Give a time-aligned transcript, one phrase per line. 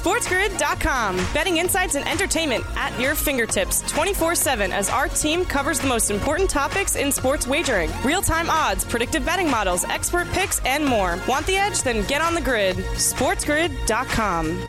[0.00, 1.16] SportsGrid.com.
[1.34, 6.10] Betting insights and entertainment at your fingertips 24 7 as our team covers the most
[6.10, 11.18] important topics in sports wagering real time odds, predictive betting models, expert picks, and more.
[11.28, 11.82] Want the edge?
[11.82, 12.76] Then get on the grid.
[12.76, 14.66] SportsGrid.com.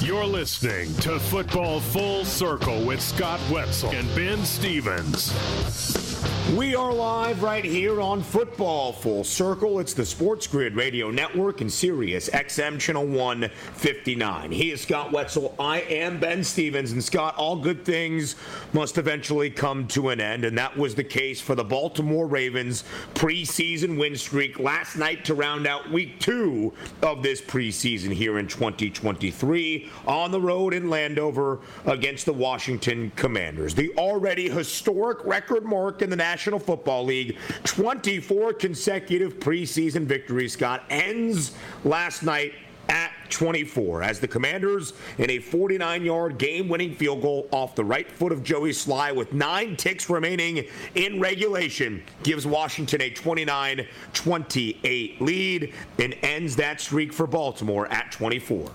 [0.00, 6.07] You're listening to Football Full Circle with Scott Wetzel and Ben Stevens.
[6.56, 9.80] We are live right here on Football Full Circle.
[9.80, 14.50] It's the Sports Grid Radio Network and Sirius XM Channel 159.
[14.50, 15.54] He is Scott Wetzel.
[15.58, 16.92] I am Ben Stevens.
[16.92, 18.34] And Scott, all good things
[18.72, 20.46] must eventually come to an end.
[20.46, 25.34] And that was the case for the Baltimore Ravens preseason win streak last night to
[25.34, 26.72] round out week two
[27.02, 33.74] of this preseason here in 2023 on the road in Landover against the Washington Commanders.
[33.74, 37.36] The already historic record mark in the National National Football League.
[37.64, 41.50] 24 consecutive preseason victories, Scott, ends
[41.82, 42.52] last night
[42.88, 47.84] at 24 as the Commanders in a 49 yard game winning field goal off the
[47.84, 50.64] right foot of Joey Slye with nine ticks remaining
[50.94, 58.12] in regulation gives Washington a 29 28 lead and ends that streak for Baltimore at
[58.12, 58.70] 24.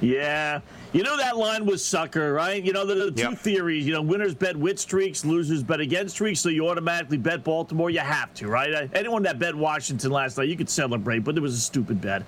[0.00, 0.60] Yeah.
[0.92, 2.62] You know that line was sucker, right?
[2.62, 3.38] You know the, the two yep.
[3.38, 3.86] theories.
[3.86, 6.40] You know, winners bet with streaks, losers bet against streaks.
[6.40, 7.90] So you automatically bet Baltimore.
[7.90, 8.90] You have to, right?
[8.92, 12.24] Anyone that bet Washington last night, you could celebrate, but it was a stupid bet.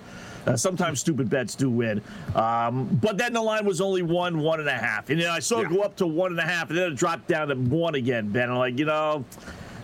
[0.47, 2.01] Uh, sometimes stupid bets do win.
[2.35, 5.09] Um, but then the line was only one, one and a half.
[5.09, 5.67] And you know, I saw yeah.
[5.67, 7.95] it go up to one and a half, and then it dropped down to one
[7.95, 8.49] again, Ben.
[8.49, 9.25] I'm like, you know,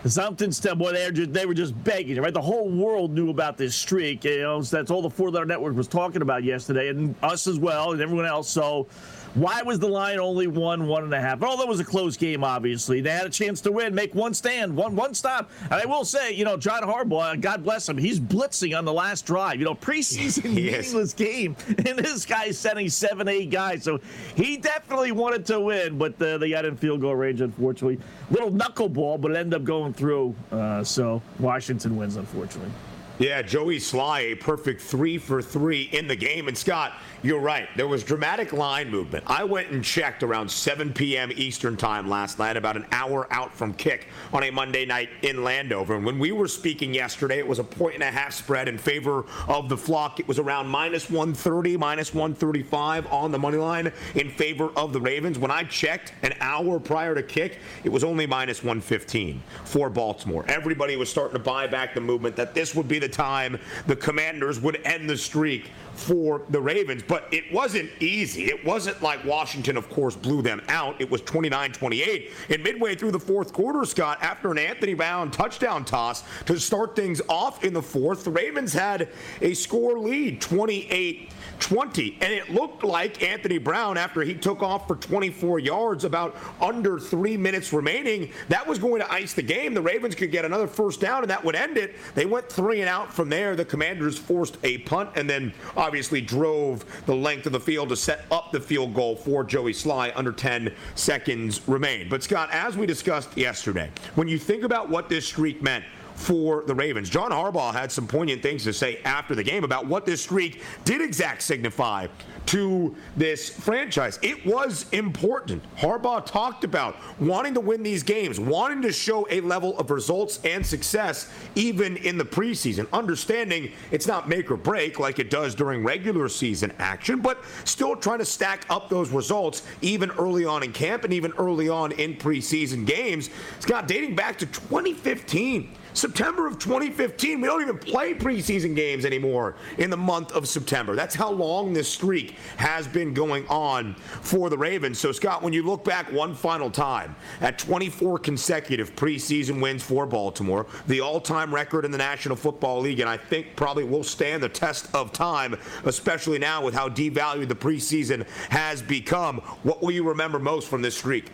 [0.06, 2.32] Something step boy, they, just, they were just begging, right?
[2.32, 4.24] The whole world knew about this streak.
[4.24, 7.46] You know, so that's all the four letter network was talking about yesterday, and us
[7.46, 8.48] as well, and everyone else.
[8.48, 8.86] So
[9.34, 11.42] why was the line only one, one and a half?
[11.42, 13.00] Although it was a close game, obviously.
[13.00, 15.50] They had a chance to win, make one stand, one one stop.
[15.64, 18.92] And I will say, you know, John Harbaugh, God bless him, he's blitzing on the
[18.92, 19.58] last drive.
[19.58, 21.56] You know, preseason meaningless game.
[21.68, 23.84] And this guy's sending seven, eight guys.
[23.84, 24.00] So
[24.34, 28.00] he definitely wanted to win, but uh, they got in field goal range, unfortunately.
[28.30, 30.34] Little knuckleball, but it ended up going through.
[30.50, 32.72] Uh, so Washington wins, unfortunately.
[33.20, 36.48] Yeah, Joey Slye, a perfect three for three in the game.
[36.48, 37.68] And Scott, you're right.
[37.76, 39.24] There was dramatic line movement.
[39.26, 41.30] I went and checked around 7 p.m.
[41.34, 45.44] Eastern time last night, about an hour out from kick on a Monday night in
[45.44, 45.96] Landover.
[45.96, 48.78] And when we were speaking yesterday, it was a point and a half spread in
[48.78, 50.18] favor of the flock.
[50.18, 55.00] It was around minus 130, minus 135 on the money line in favor of the
[55.00, 55.38] Ravens.
[55.38, 60.44] When I checked an hour prior to kick, it was only minus 115 for Baltimore.
[60.48, 63.96] Everybody was starting to buy back the movement that this would be the time the
[63.96, 65.70] Commanders would end the streak
[66.00, 68.44] for the Ravens, but it wasn't easy.
[68.44, 71.00] It wasn't like Washington, of course, blew them out.
[71.00, 72.30] It was 29 28.
[72.48, 76.96] And midway through the fourth quarter, Scott, after an Anthony Brown touchdown toss to start
[76.96, 79.08] things off in the fourth, the Ravens had
[79.40, 81.30] a score lead 28
[81.60, 82.18] 20.
[82.20, 86.98] And it looked like Anthony Brown, after he took off for 24 yards, about under
[86.98, 89.74] three minutes remaining, that was going to ice the game.
[89.74, 91.96] The Ravens could get another first down, and that would end it.
[92.14, 93.54] They went three and out from there.
[93.54, 97.88] The Commanders forced a punt and then uh, obviously drove the length of the field
[97.88, 102.08] to set up the field goal for Joey Slye under 10 seconds remained.
[102.08, 105.84] But, Scott, as we discussed yesterday, when you think about what this streak meant,
[106.20, 107.08] for the Ravens.
[107.08, 110.62] John Harbaugh had some poignant things to say after the game about what this streak
[110.84, 112.08] did exact signify
[112.44, 114.18] to this franchise.
[114.20, 115.62] It was important.
[115.76, 120.40] Harbaugh talked about wanting to win these games, wanting to show a level of results
[120.44, 125.54] and success even in the preseason, understanding it's not make or break like it does
[125.54, 130.62] during regular season action, but still trying to stack up those results even early on
[130.62, 133.30] in camp and even early on in preseason games.
[133.60, 135.76] Scott, dating back to 2015.
[135.92, 137.40] September of 2015.
[137.40, 140.94] We don't even play preseason games anymore in the month of September.
[140.94, 144.98] That's how long this streak has been going on for the Ravens.
[144.98, 150.06] So, Scott, when you look back one final time at 24 consecutive preseason wins for
[150.06, 154.04] Baltimore, the all time record in the National Football League, and I think probably will
[154.04, 159.38] stand the test of time, especially now with how devalued the preseason has become.
[159.62, 161.30] What will you remember most from this streak?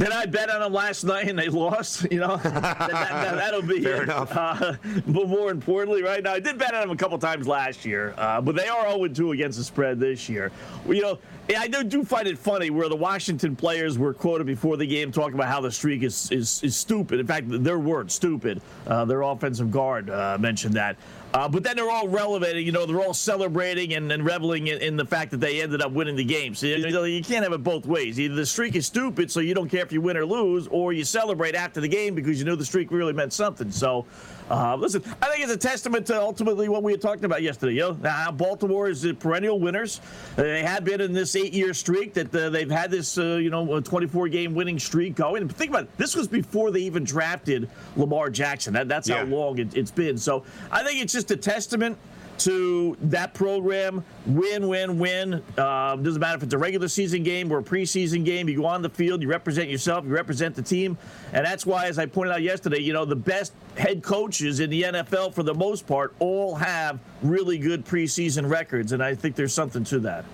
[0.00, 2.10] Then I bet on them last night and they lost.
[2.10, 4.04] You know, that, will be fair it.
[4.04, 4.34] enough.
[4.34, 4.72] Uh,
[5.06, 8.14] but more importantly, right now I did bet on them a couple times last year,
[8.16, 10.52] uh, but they are 0 2 against the spread this year.
[10.88, 11.18] You know,
[11.54, 15.12] I do, do find it funny where the Washington players were quoted before the game
[15.12, 17.20] talking about how the streak is is, is stupid.
[17.20, 18.62] In fact, their word stupid.
[18.86, 20.96] Uh, their offensive guard uh, mentioned that.
[21.32, 24.78] Uh, but then they're all relevating, you know, they're all celebrating and, and reveling in,
[24.78, 26.56] in, the fact that they ended up winning the game.
[26.56, 28.18] So you, know, you can't have it both ways.
[28.18, 30.92] Either the streak is stupid, so you don't care if you win or lose, or
[30.92, 33.70] you celebrate after the game because you know the streak really meant something.
[33.70, 34.06] So
[34.50, 37.74] Uh, listen, I think it's a testament to ultimately what we had talked about yesterday.
[37.74, 40.00] You know, now Baltimore is the perennial winners.
[40.36, 43.48] Uh, they have been in this eight-year streak that uh, they've had this, uh, you
[43.48, 45.42] know, 24-game winning streak going.
[45.42, 48.72] And think about it, this was before they even drafted Lamar Jackson.
[48.74, 49.18] That, that's yeah.
[49.18, 50.18] how long it, it's been.
[50.18, 51.96] So I think it's just a testament
[52.40, 54.04] to that program.
[54.26, 55.42] Win, win, win.
[55.56, 58.48] Uh, doesn't matter if it's a regular season game or a preseason game.
[58.48, 60.96] You go on the field, you represent yourself, you represent the team.
[61.32, 64.70] And that's why, as I pointed out yesterday, you know, the best head coaches in
[64.70, 68.92] the NFL, for the most part, all have really good preseason records.
[68.92, 70.24] And I think there's something to that.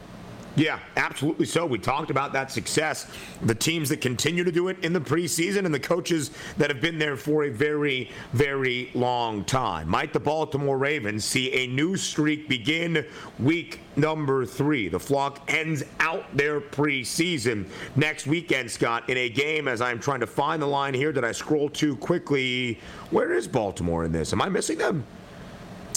[0.57, 1.67] Yeah, absolutely so.
[1.67, 3.11] We talked about that success.
[3.43, 6.81] The teams that continue to do it in the preseason and the coaches that have
[6.81, 9.87] been there for a very, very long time.
[9.87, 13.05] Might the Baltimore Ravens see a new streak begin
[13.39, 14.89] week number three?
[14.89, 20.21] The flock ends out their preseason next weekend, Scott, in a game as I'm trying
[20.21, 21.13] to find the line here.
[21.13, 22.81] Did I scroll too quickly?
[23.11, 24.33] Where is Baltimore in this?
[24.33, 25.05] Am I missing them?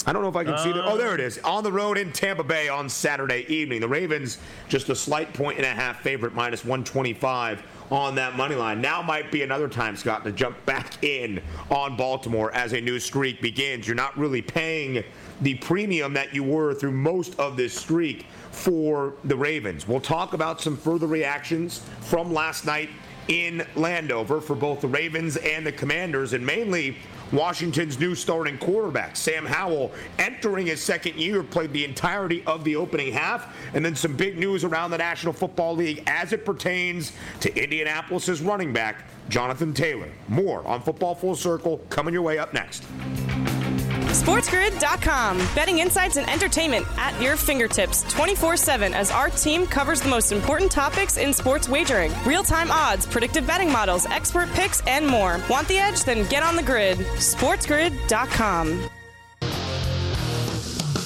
[0.06, 0.76] I don't know if I can uh, see it.
[0.76, 1.38] Oh, there it is.
[1.38, 3.80] On the road in Tampa Bay on Saturday evening.
[3.80, 4.38] The Ravens
[4.68, 8.80] just a slight point and a half favorite, minus 125 on that money line.
[8.80, 12.98] Now might be another time, Scott, to jump back in on Baltimore as a new
[13.00, 13.86] streak begins.
[13.86, 15.02] You're not really paying
[15.40, 19.88] the premium that you were through most of this streak for the Ravens.
[19.88, 22.90] We'll talk about some further reactions from last night
[23.28, 26.96] in Landover for both the Ravens and the Commanders, and mainly
[27.32, 32.76] Washington's new starting quarterback, Sam Howell, entering his second year, played the entirety of the
[32.76, 33.54] opening half.
[33.74, 38.40] And then some big news around the National Football League as it pertains to Indianapolis's
[38.40, 40.08] running back, Jonathan Taylor.
[40.28, 42.84] More on Football Full Circle coming your way up next.
[44.10, 45.38] SportsGrid.com.
[45.54, 50.32] Betting insights and entertainment at your fingertips 24 7 as our team covers the most
[50.32, 55.40] important topics in sports wagering real time odds, predictive betting models, expert picks, and more.
[55.48, 56.02] Want the edge?
[56.04, 56.98] Then get on the grid.
[56.98, 58.90] SportsGrid.com.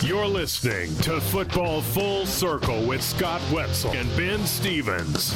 [0.02, 5.32] You're listening to Football Full Circle with Scott Wetzel and Ben Stevens.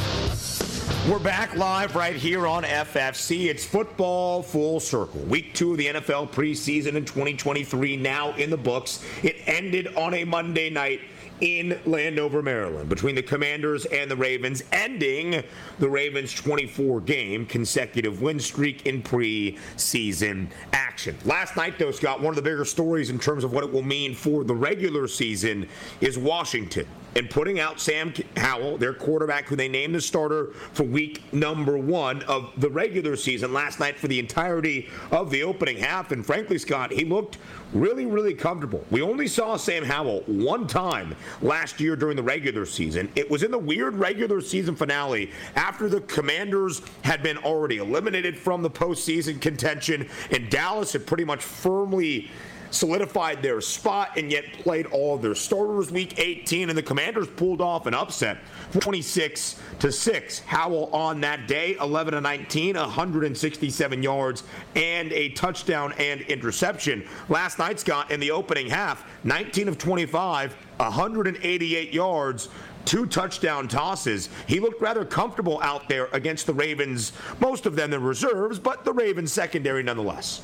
[1.08, 3.46] We're back live right here on FFC.
[3.46, 5.20] It's football full circle.
[5.23, 9.05] Week two of the NFL preseason in 2023 now in the books.
[9.23, 11.00] It ended on a Monday night
[11.40, 15.43] in Landover, Maryland, between the Commanders and the Ravens, ending
[15.79, 21.17] the Ravens' 24 game consecutive win streak in preseason action.
[21.25, 23.82] Last night, though, Scott, one of the bigger stories in terms of what it will
[23.82, 25.69] mean for the regular season
[26.00, 26.87] is Washington
[27.17, 31.79] and putting out Sam Howell, their quarterback, who they named the starter for week number
[31.79, 36.12] one of the regular season last night for the entirety of the opening half.
[36.12, 37.38] And frankly, Scott, he looked
[37.73, 38.85] really, really comfortable.
[38.91, 43.11] We only saw Sam Howell one time last year during the regular season.
[43.15, 48.38] It was in the weird regular season finale after the Commanders had been already eliminated
[48.38, 52.31] from the postseason contention, and Dallas had pretty much firmly
[52.70, 57.29] solidified their spot and yet played all of their starters week 18 and the commanders
[57.29, 58.38] pulled off an upset
[58.73, 64.44] 26 to 6 howell on that day 11 to 19 167 yards
[64.75, 70.55] and a touchdown and interception last night scott in the opening half 19 of 25
[70.79, 72.49] 188 yards
[72.88, 74.31] two touchdown tosses.
[74.47, 78.82] He looked rather comfortable out there against the Ravens, most of them the reserves, but
[78.87, 80.41] the Ravens secondary nonetheless.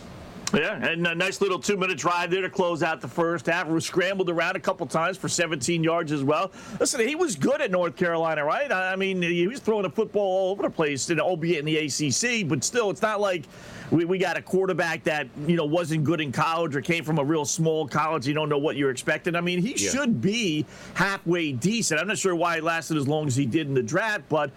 [0.54, 3.66] Yeah, and a nice little two-minute drive there to close out the first half.
[3.66, 6.52] We scrambled around a couple times for 17 yards as well.
[6.80, 8.70] Listen, he was good at North Carolina, right?
[8.70, 12.48] I mean, he was throwing the football all over the place, albeit in the ACC,
[12.48, 13.44] but still, it's not like
[13.90, 17.18] we, we got a quarterback that you know wasn't good in college or came from
[17.18, 18.26] a real small college.
[18.26, 19.36] You don't know what you're expecting.
[19.36, 19.90] I mean, he yeah.
[19.90, 22.00] should be halfway decent.
[22.00, 24.50] I'm not sure why he lasted as long as he did in the draft, but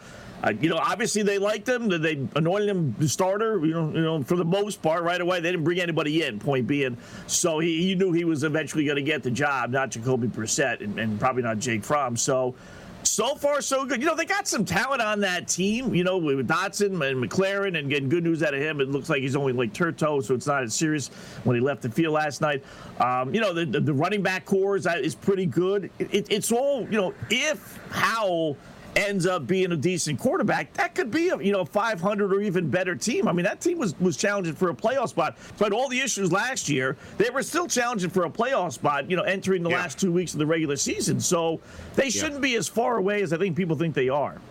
[0.43, 1.89] uh, you know, obviously they liked him.
[1.89, 3.65] They anointed him the starter.
[3.65, 6.39] You know, you know, for the most part, right away they didn't bring anybody in.
[6.39, 9.91] Point being, so he, he knew he was eventually going to get the job, not
[9.91, 12.15] Jacoby Brissett, and, and probably not Jake Fromm.
[12.17, 12.55] So.
[13.03, 14.01] So far, so good.
[14.01, 17.77] You know, they got some talent on that team, you know, with Dotson and McLaurin,
[17.77, 18.81] and getting good news out of him.
[18.81, 21.07] It looks like he's only like turf toe, so it's not as serious
[21.45, 22.65] when he left the field last night.
[22.99, 25.89] Um, you know, the, the, the, running back core is, is pretty good.
[25.99, 28.57] It, it's all, you know, if Howell–
[28.97, 32.69] ends up being a decent quarterback, that could be a you know 500 or even
[32.69, 33.27] better team.
[33.27, 35.37] I mean, that team was was challenging for a playoff spot.
[35.57, 39.09] But all the issues last year, they were still challenging for a playoff spot.
[39.09, 39.77] You know, entering the yeah.
[39.77, 41.61] last two weeks of the regular season, so
[41.95, 42.39] they shouldn't yeah.
[42.39, 44.41] be as far away as I think people think they are.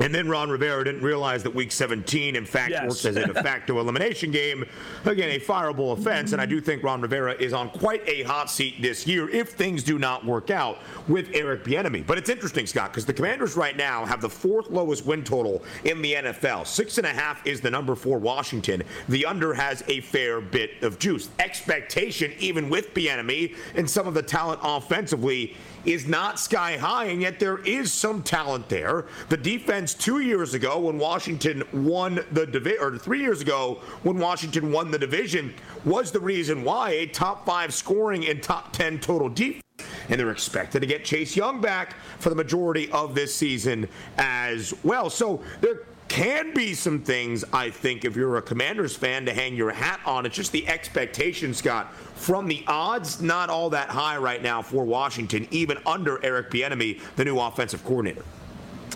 [0.00, 2.82] And then Ron Rivera didn't realize that Week 17, in fact, yes.
[2.84, 4.64] works as a de facto elimination game.
[5.04, 6.32] Again, a fireable offense.
[6.32, 9.50] And I do think Ron Rivera is on quite a hot seat this year if
[9.50, 12.06] things do not work out with Eric Bieniemy.
[12.06, 15.62] But it's interesting, Scott, because the Commanders right now have the fourth lowest win total
[15.84, 16.66] in the NFL.
[16.66, 18.82] Six and a half is the number for Washington.
[19.10, 21.28] The under has a fair bit of juice.
[21.38, 27.22] Expectation, even with Bieniemy and some of the talent offensively, is not sky high, and
[27.22, 29.06] yet there is some talent there.
[29.28, 34.18] The defense two years ago when Washington won the division, or three years ago when
[34.18, 35.54] Washington won the division,
[35.84, 39.62] was the reason why a top five scoring and top 10 total defense.
[40.08, 44.74] And they're expected to get Chase Young back for the majority of this season as
[44.82, 45.08] well.
[45.08, 49.54] So there can be some things, I think, if you're a Commanders fan, to hang
[49.54, 50.26] your hat on.
[50.26, 54.84] It's just the expectation, Scott, from the odds, not all that high right now for
[54.84, 58.24] Washington, even under Eric Bieniemy, the new offensive coordinator.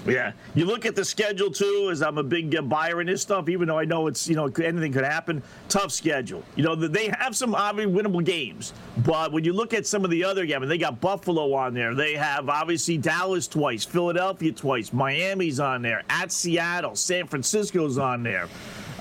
[0.06, 1.88] Yeah, you look at the schedule too.
[1.90, 4.36] As I'm a big uh, buyer in this stuff, even though I know it's you
[4.36, 5.42] know anything could happen.
[5.68, 6.42] Tough schedule.
[6.56, 10.10] You know they have some obviously winnable games, but when you look at some of
[10.10, 11.94] the other games, they got Buffalo on there.
[11.94, 18.22] They have obviously Dallas twice, Philadelphia twice, Miami's on there, at Seattle, San Francisco's on
[18.22, 18.48] there.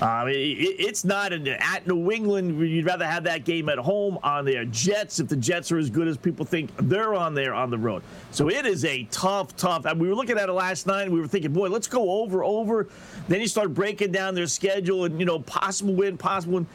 [0.00, 2.58] Um, it, it's not an, at New England.
[2.58, 5.90] You'd rather have that game at home on their Jets if the Jets are as
[5.90, 8.02] good as people think they're on there on the road.
[8.30, 9.84] So it is a tough, tough.
[9.96, 11.10] we were looking at it last night.
[11.10, 12.88] we were thinking, boy, let's go over, over.
[13.28, 16.66] Then you start breaking down their schedule and you know possible win, possible win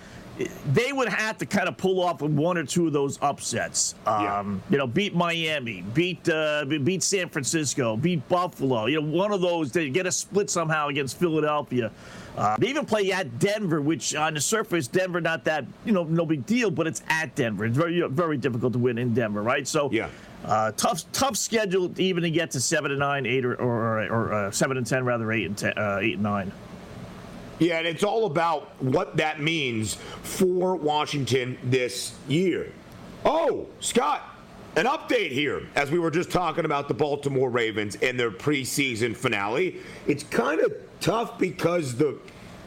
[0.71, 3.95] they would have to kind of pull off one or two of those upsets.
[4.05, 4.71] Um, yeah.
[4.71, 8.85] You know, beat Miami, beat uh, beat San Francisco, beat Buffalo.
[8.85, 9.71] You know, one of those.
[9.71, 11.91] They get a split somehow against Philadelphia.
[12.39, 16.05] Uh, they even play at Denver, which on the surface, Denver not that you know
[16.05, 17.65] no big deal, but it's at Denver.
[17.65, 19.67] It's very very difficult to win in Denver, right?
[19.67, 20.09] So yeah.
[20.45, 24.33] Uh, tough, tough schedule even to get to seven and nine, eight or or, or
[24.33, 26.49] uh, seven and ten rather, eight and ten, uh, eight and nine.
[27.59, 32.71] Yeah, and it's all about what that means for Washington this year.
[33.25, 34.23] Oh, Scott,
[34.77, 39.13] an update here as we were just talking about the Baltimore Ravens and their preseason
[39.13, 39.81] finale.
[40.07, 42.17] It's kind of tough because the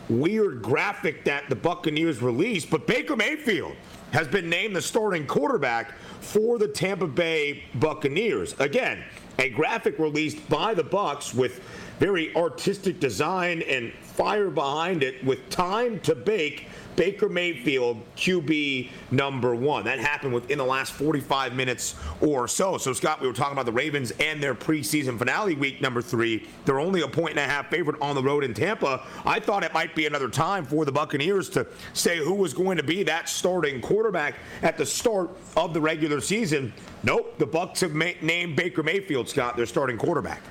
[0.09, 3.77] weird graphic that the Buccaneers released, but Baker Mayfield
[4.13, 8.55] has been named the starting quarterback for the Tampa Bay Buccaneers.
[8.61, 9.03] Again,
[9.39, 11.61] a graphic released by the Bucs with
[11.99, 19.55] very artistic design and fire behind it with time to bake Baker Mayfield, QB number
[19.55, 19.85] one.
[19.85, 22.79] That happened within the last 45 minutes or so.
[22.79, 26.49] So, Scott, we were talking about the Ravens and their preseason finale week number three.
[26.65, 29.07] They're only a point and a half favorite on the road in Tampa.
[29.25, 32.77] I thought it might be another time for the Buccaneers to say who was going
[32.77, 36.73] to be that starting quarterback at the start of the regular season.
[37.03, 40.43] Nope, the Bucs have ma- named Baker Mayfield, Scott, their starting quarterback.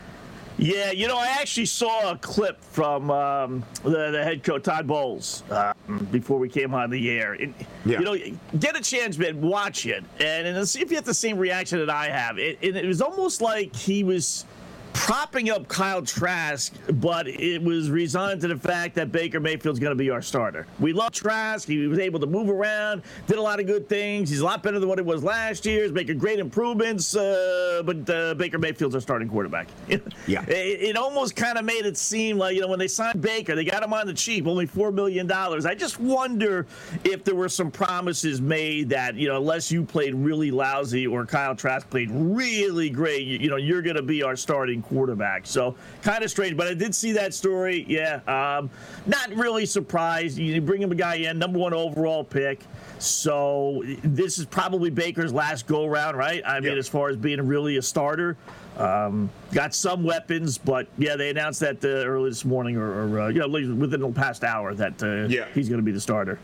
[0.62, 4.86] Yeah, you know, I actually saw a clip from um, the, the, head coach Todd
[4.86, 5.74] Bowles uh,
[6.12, 7.34] before we came on the air.
[7.34, 7.98] And, yeah.
[7.98, 8.18] You know,
[8.60, 11.80] get a chance, man, watch it, and, and see if you have the same reaction
[11.80, 12.38] that I have.
[12.38, 14.46] It, it, it was almost like he was
[14.93, 19.91] propping up Kyle Trask, but it was resigned to the fact that Baker Mayfield's going
[19.91, 20.67] to be our starter.
[20.79, 21.67] We love Trask.
[21.67, 24.29] He was able to move around, did a lot of good things.
[24.29, 25.83] He's a lot better than what it was last year.
[25.83, 29.67] He's making great improvements, uh, but uh, Baker Mayfield's our starting quarterback.
[30.27, 30.43] yeah.
[30.48, 33.55] It, it almost kind of made it seem like, you know, when they signed Baker,
[33.55, 35.31] they got him on the cheap, only $4 million.
[35.31, 36.65] I just wonder
[37.03, 41.25] if there were some promises made that, you know, unless you played really lousy or
[41.25, 45.46] Kyle Trask played really great, you, you know, you're going to be our starting quarterback.
[45.46, 47.86] So kind of strange, but I did see that story.
[47.88, 48.70] Yeah, um,
[49.06, 50.38] not really surprised.
[50.38, 52.62] You bring him a guy in, number one overall pick.
[53.00, 56.44] So this is probably Baker's last go round, right?
[56.46, 58.38] I mean, as far as being really a starter.
[58.78, 63.22] Um, got some weapons, but yeah, they announced that uh, early this morning, or, or
[63.22, 65.46] uh, you know, within the past hour, that uh, yeah.
[65.54, 66.40] he's going to be the starter.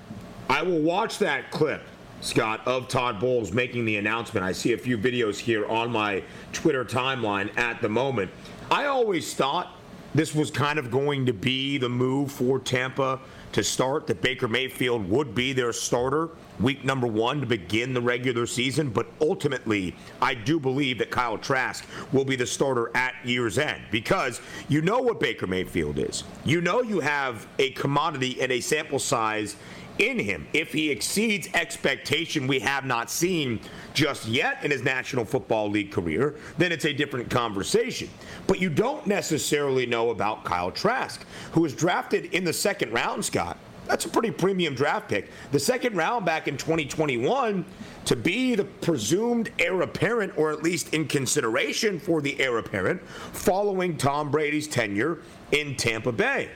[0.50, 1.82] I will watch that clip
[2.22, 4.46] Scott, of Todd Bowles making the announcement.
[4.46, 8.32] I see a few videos here on my Twitter timeline at the moment.
[8.72, 9.74] I always thought
[10.16, 13.20] this was kind of going to be the move for Tampa
[13.52, 18.02] to start, that Baker Mayfield would be their starter week number one to begin the
[18.02, 18.90] regular season.
[18.90, 23.82] But ultimately, I do believe that Kyle Trask will be the starter at year's end
[23.92, 26.24] because you know what Baker Mayfield is.
[26.46, 29.56] You know you have a commodity and a sample size
[30.00, 30.48] in him.
[30.54, 33.60] If he exceeds expectation we have not seen
[33.94, 38.10] just yet in his National Football League career, then it's a different conversation.
[38.46, 43.26] But you don't necessarily know about Kyle Trask, who was drafted in the second round,
[43.26, 43.58] Scott.
[43.88, 45.30] That's a pretty premium draft pick.
[45.52, 47.64] The second round back in 2021
[48.06, 53.02] to be the presumed heir apparent, or at least in consideration for the heir apparent,
[53.08, 55.20] following Tom Brady's tenure
[55.52, 56.50] in Tampa Bay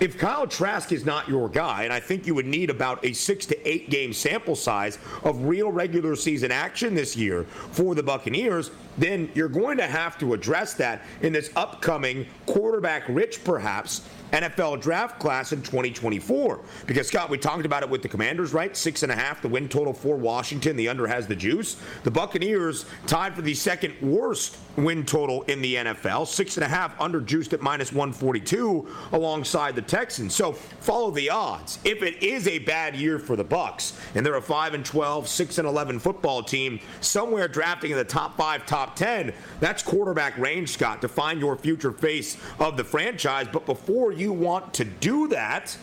[0.00, 3.12] if Kyle Trask is not your guy, and I think you would need about a
[3.12, 8.02] six to eight game sample size of real regular season action this year for the
[8.02, 14.08] Buccaneers, then you're going to have to address that in this upcoming quarterback rich, perhaps,
[14.32, 16.60] NFL draft class in 2024.
[16.86, 18.76] Because, Scott, we talked about it with the Commanders, right?
[18.76, 20.76] Six and a half, the win total for Washington.
[20.76, 21.76] The under has the juice.
[22.04, 26.26] The Buccaneers tied for the second worst win total in the NFL.
[26.26, 30.34] Six and a half under juiced at minus 142 alongside the Texans.
[30.34, 31.78] So follow the odds.
[31.84, 35.28] If it is a bad year for the Bucs and they're a 5 and 12,
[35.28, 40.36] 6 and 11 football team, somewhere drafting in the top five, top 10, that's quarterback
[40.38, 43.48] range, Scott, to find your future face of the franchise.
[43.52, 45.76] But before you want to do that,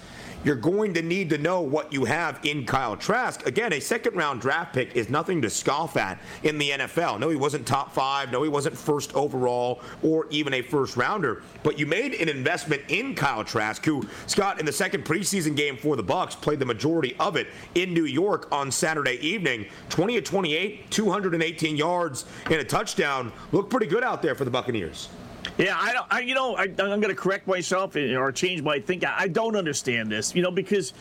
[0.45, 3.47] you're going to need to know what you have in Kyle Trask.
[3.47, 7.19] Again, a second round draft pick is nothing to scoff at in the NFL.
[7.19, 8.31] No, he wasn't top five.
[8.31, 11.41] No, he wasn't first overall or even a first rounder.
[11.63, 15.77] But you made an investment in Kyle Trask, who, Scott, in the second preseason game
[15.77, 19.65] for the Bucs, played the majority of it in New York on Saturday evening.
[19.89, 23.31] 20 of 28, 218 yards and a touchdown.
[23.51, 25.09] Looked pretty good out there for the Buccaneers.
[25.57, 26.05] Yeah, I don't.
[26.09, 29.09] I, you know, I, am going to correct myself eh, or change my thinking.
[29.11, 30.35] I don't understand this.
[30.35, 30.93] You know, because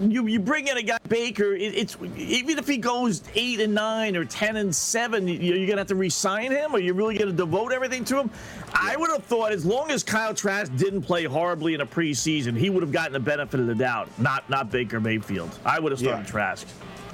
[0.00, 1.52] you you bring in a guy Baker.
[1.52, 5.66] It, it's even if he goes eight and nine or ten and seven, you, are
[5.66, 8.30] gonna have to re-sign him, or you're really gonna devote everything to him.
[8.72, 12.56] I would have thought as long as Kyle Trask didn't play horribly in a preseason,
[12.56, 14.08] he would have gotten the benefit of the doubt.
[14.18, 15.50] Not not Baker Mayfield.
[15.64, 16.30] I would have started yeah.
[16.30, 16.66] Trask.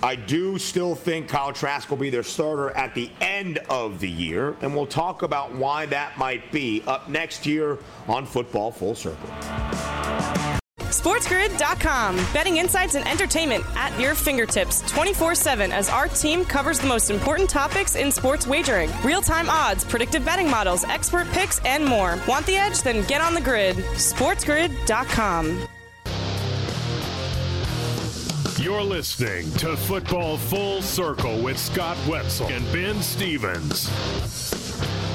[0.02, 4.08] I do still think Kyle Trask will be their starter at the end of the
[4.08, 8.94] year, and we'll talk about why that might be up next year on Football Full
[8.94, 9.28] Circle.
[10.78, 12.16] SportsGrid.com.
[12.32, 17.10] Betting insights and entertainment at your fingertips 24 7 as our team covers the most
[17.10, 22.18] important topics in sports wagering real time odds, predictive betting models, expert picks, and more.
[22.26, 22.82] Want the edge?
[22.82, 23.76] Then get on the grid.
[23.76, 25.68] SportsGrid.com.
[28.58, 33.88] You're listening to Football Full Circle with Scott Wetzel and Ben Stevens.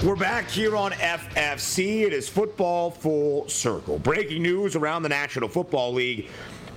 [0.01, 2.03] We're back here on FFC.
[2.03, 4.00] It is Football Full Circle.
[4.00, 6.29] Breaking news around the National Football League.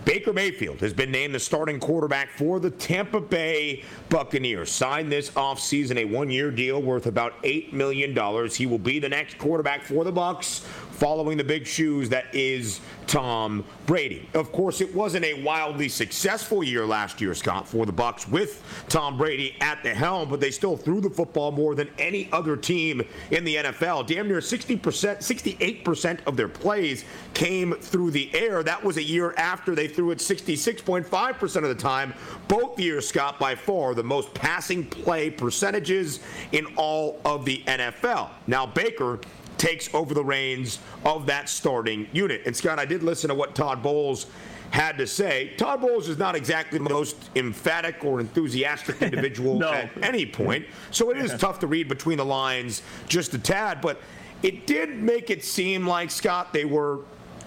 [0.05, 4.71] Baker Mayfield has been named the starting quarterback for the Tampa Bay Buccaneers.
[4.71, 8.49] Signed this offseason a one-year deal worth about $8 million.
[8.51, 10.65] He will be the next quarterback for the Bucs
[10.97, 14.29] following the big shoes that is Tom Brady.
[14.35, 18.63] Of course, it wasn't a wildly successful year last year, Scott, for the Bucs with
[18.89, 22.57] Tom Brady at the helm, but they still threw the football more than any other
[22.57, 24.07] team in the NFL.
[24.07, 27.05] Damn near 60%, 68% of their plays
[27.35, 28.63] came through the air.
[28.63, 32.15] That was a year after they threw it 66.5% of the time.
[32.49, 36.21] Both years, Scott, by far the most passing play percentages
[36.53, 38.31] in all of the NFL.
[38.47, 39.21] Now, Baker
[39.59, 42.43] takes over the reins of that starting unit.
[42.47, 44.27] And Scott, I did listen to what Todd Bowles
[44.71, 45.55] had to say.
[45.57, 49.73] Todd Bowles is not exactly the most emphatic or enthusiastic individual no.
[49.73, 53.81] at any point, so it is tough to read between the lines just a tad,
[53.81, 54.01] but
[54.43, 57.01] it did make it seem like, Scott, they were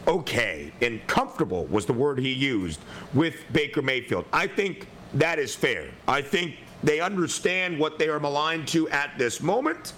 [0.08, 2.80] okay and comfortable was the word he used
[3.14, 4.26] with Baker Mayfield.
[4.34, 5.90] I think that is fair.
[6.08, 9.94] I think they understand what they are maligned to at this moment.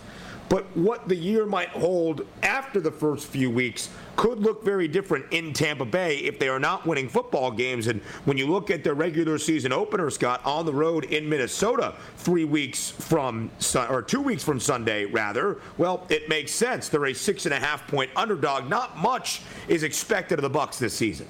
[0.51, 3.87] But what the year might hold after the first few weeks
[4.17, 7.87] could look very different in Tampa Bay if they are not winning football games.
[7.87, 11.95] And when you look at their regular season opener, Scott, on the road in Minnesota,
[12.17, 13.49] three weeks from
[13.89, 16.89] or two weeks from Sunday, rather, well, it makes sense.
[16.89, 18.69] They're a six and a half point underdog.
[18.69, 21.29] Not much is expected of the Bucs this season.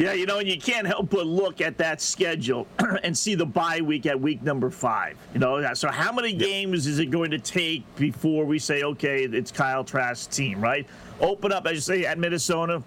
[0.00, 2.66] Yeah, you know, and you can't help but look at that schedule
[3.02, 5.18] and see the bye week at week number five.
[5.34, 9.24] You know, so how many games is it going to take before we say, okay,
[9.24, 10.86] it's Kyle Trask's team, right?
[11.20, 12.82] Open up, as you say, at Minnesota.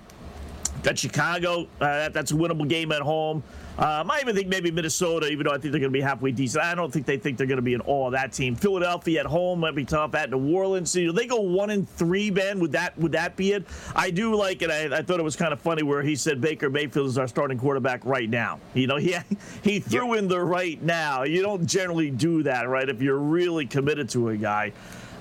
[0.81, 1.67] Got Chicago.
[1.79, 3.43] Uh, that's a winnable game at home.
[3.77, 6.31] Um, I even think maybe Minnesota, even though I think they're going to be halfway
[6.31, 6.63] decent.
[6.63, 8.55] I don't think they think they're going to be an all of that team.
[8.55, 10.13] Philadelphia at home might be tough.
[10.13, 12.29] At New Orleans, you know, they go one and three.
[12.29, 13.65] Ben, would that would that be it?
[13.95, 14.69] I do like it.
[14.69, 17.27] I, I thought it was kind of funny where he said Baker Mayfield is our
[17.27, 18.59] starting quarterback right now.
[18.75, 19.17] You know, he
[19.63, 20.19] he threw yep.
[20.19, 21.23] in the right now.
[21.23, 22.87] You don't generally do that, right?
[22.87, 24.71] If you're really committed to a guy.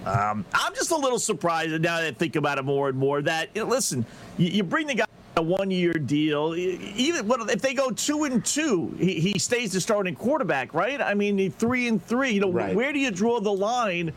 [0.05, 3.23] Um, I'm just a little surprised now that I think about it more and more
[3.23, 4.05] that you know, listen,
[4.37, 5.05] you, you bring the guy
[5.37, 6.55] a one-year deal.
[6.57, 11.01] Even if they go two and two, he, he stays the starting quarterback, right?
[11.01, 12.33] I mean, three and three.
[12.33, 12.75] You know, right.
[12.75, 14.13] where do you draw the line?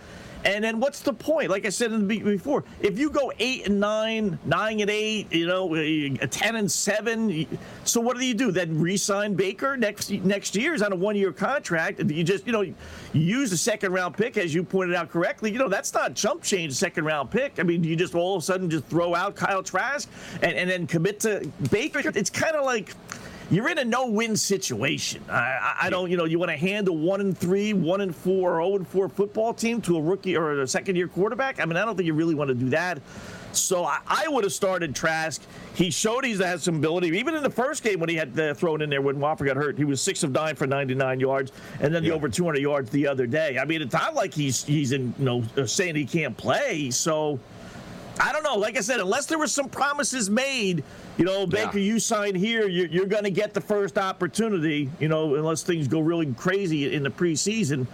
[0.46, 1.50] And then what's the point?
[1.50, 5.34] Like I said in the before, if you go eight and nine, nine and eight,
[5.34, 7.48] you know, uh, uh, ten and seven,
[7.84, 8.52] so what do you do?
[8.52, 12.00] Then re-sign Baker next next year is on a one-year contract.
[12.00, 12.66] You just you know
[13.14, 15.52] use a second round pick as you pointed out correctly.
[15.52, 17.60] You know that's not jump change second round pick.
[17.60, 20.08] I mean, you just all of a sudden just throw out Kyle Trask
[20.44, 22.04] and, and then commit to Baker.
[22.14, 22.94] It's kind of like
[23.52, 25.24] you're in a no-win situation.
[25.30, 28.16] I, I don't, you know, you want to hand a one and three, one and
[28.16, 31.60] four, or zero oh and four football team to a rookie or a second-year quarterback.
[31.60, 33.02] I mean, I don't think you really want to do that.
[33.52, 35.42] So I, I would have started Trask.
[35.76, 37.08] He showed he has some ability.
[37.18, 39.56] Even in the first game when he had uh, thrown in there when Wofford got
[39.56, 42.10] hurt, he was six of nine for 99 yards, and then yeah.
[42.10, 43.58] the over 200 yards the other day.
[43.58, 46.92] I mean, it's not like he's he's in, you know, saying he can't play.
[46.92, 47.40] So
[48.20, 48.56] I don't know.
[48.56, 50.84] Like I said, unless there were some promises made
[51.18, 51.94] you know, Baker, yeah.
[51.94, 55.88] you sign here, you're, you're going to get the first opportunity, you know, unless things
[55.88, 57.88] go really crazy in the preseason.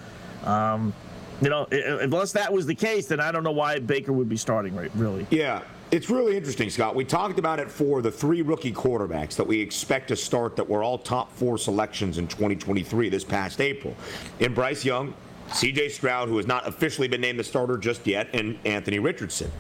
[0.43, 0.93] Um,
[1.41, 4.37] you know, unless that was the case, then I don't know why Baker would be
[4.37, 4.91] starting, right?
[4.95, 5.25] Really?
[5.29, 5.61] Yeah.
[5.91, 6.95] It's really interesting, Scott.
[6.95, 10.67] We talked about it for the three rookie quarterbacks that we expect to start that
[10.67, 13.95] were all top four selections in 2023 this past April.
[14.39, 15.13] In Bryce Young,
[15.49, 19.51] CJ Stroud, who has not officially been named the starter just yet, and Anthony Richardson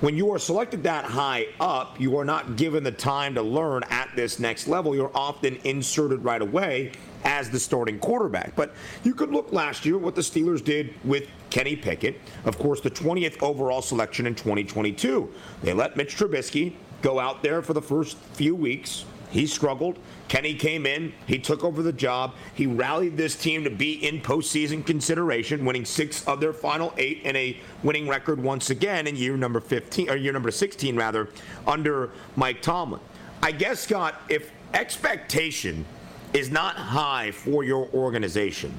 [0.00, 3.82] when you are selected that high up, you are not given the time to learn
[3.84, 4.94] at this next level.
[4.94, 6.92] You're often inserted right away
[7.24, 8.54] as the starting quarterback.
[8.54, 12.80] But you could look last year what the Steelers did with Kenny Pickett, of course,
[12.82, 15.32] the 20th overall selection in 2022.
[15.62, 19.06] They let Mitch Trubisky go out there for the first few weeks.
[19.30, 19.98] He struggled.
[20.28, 24.20] Kenny came in, he took over the job, he rallied this team to be in
[24.20, 29.14] postseason consideration, winning six of their final eight and a winning record once again in
[29.14, 31.28] year number 15 or year number 16 rather
[31.66, 33.00] under Mike Tomlin.
[33.42, 35.84] I guess Scott, if expectation
[36.32, 38.76] is not high for your organization,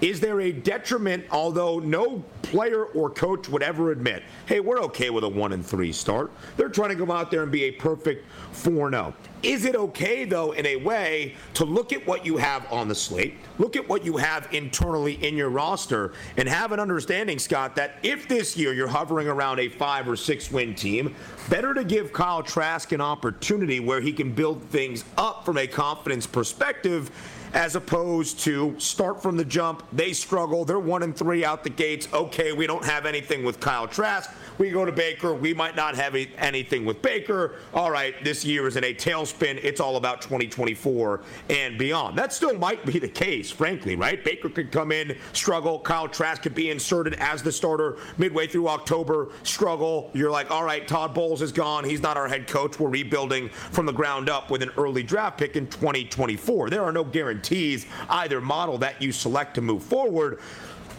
[0.00, 5.10] is there a detriment, although no player or coach would ever admit, hey, we're okay
[5.10, 6.30] with a 1 and 3 start?
[6.56, 9.14] They're trying to go out there and be a perfect 4 0.
[9.42, 12.94] Is it okay, though, in a way, to look at what you have on the
[12.94, 17.76] slate, look at what you have internally in your roster, and have an understanding, Scott,
[17.76, 21.14] that if this year you're hovering around a five or six win team,
[21.48, 25.66] better to give Kyle Trask an opportunity where he can build things up from a
[25.66, 27.10] confidence perspective
[27.54, 29.82] as opposed to start from the jump.
[29.92, 30.64] They struggle.
[30.64, 32.08] They're one and three out the gates.
[32.12, 34.30] Okay, we don't have anything with Kyle Trask.
[34.60, 35.32] We go to Baker.
[35.32, 37.54] We might not have anything with Baker.
[37.72, 39.58] All right, this year is in a tailspin.
[39.64, 42.18] It's all about 2024 and beyond.
[42.18, 44.22] That still might be the case, frankly, right?
[44.22, 45.78] Baker could come in, struggle.
[45.78, 50.10] Kyle Trask could be inserted as the starter midway through October, struggle.
[50.12, 51.82] You're like, all right, Todd Bowles is gone.
[51.82, 52.78] He's not our head coach.
[52.78, 56.68] We're rebuilding from the ground up with an early draft pick in 2024.
[56.68, 60.38] There are no guarantees either model that you select to move forward.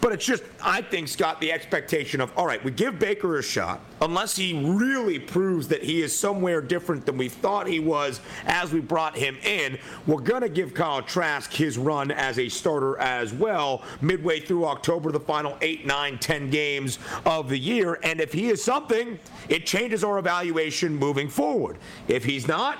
[0.02, 3.42] But it's just, I think, Scott, the expectation of, all right, we give Baker a
[3.42, 8.20] shot, unless he really proves that he is somewhere different than we thought he was
[8.44, 9.78] as we brought him in.
[10.08, 14.64] We're going to give Kyle Trask his run as a starter as well, midway through
[14.64, 18.00] October, the final eight, nine, ten games of the year.
[18.02, 21.78] And if he is something, it changes our evaluation moving forward.
[22.08, 22.78] If he's not,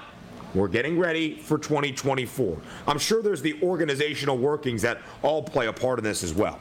[0.55, 2.59] we're getting ready for 2024.
[2.89, 6.59] I'm sure there's the organizational workings that all play a part in this as well.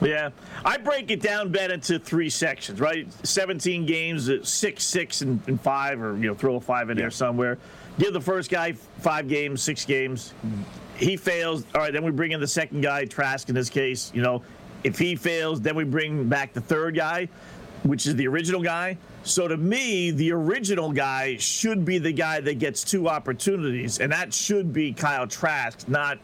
[0.00, 0.30] Yeah,
[0.64, 3.10] I break it down, Ben, into three sections, right?
[3.26, 6.96] 17 games, uh, six, six, and, and five, or you know, throw a five in
[6.96, 7.04] yeah.
[7.04, 7.58] there somewhere.
[7.98, 10.34] Give the first guy five games, six games.
[10.96, 11.64] He fails.
[11.74, 14.10] All right, then we bring in the second guy, Trask in this case.
[14.14, 14.42] You know,
[14.84, 17.28] if he fails, then we bring back the third guy,
[17.84, 18.98] which is the original guy.
[19.22, 24.12] So to me, the original guy should be the guy that gets two opportunities, and
[24.12, 26.18] that should be Kyle Trask, not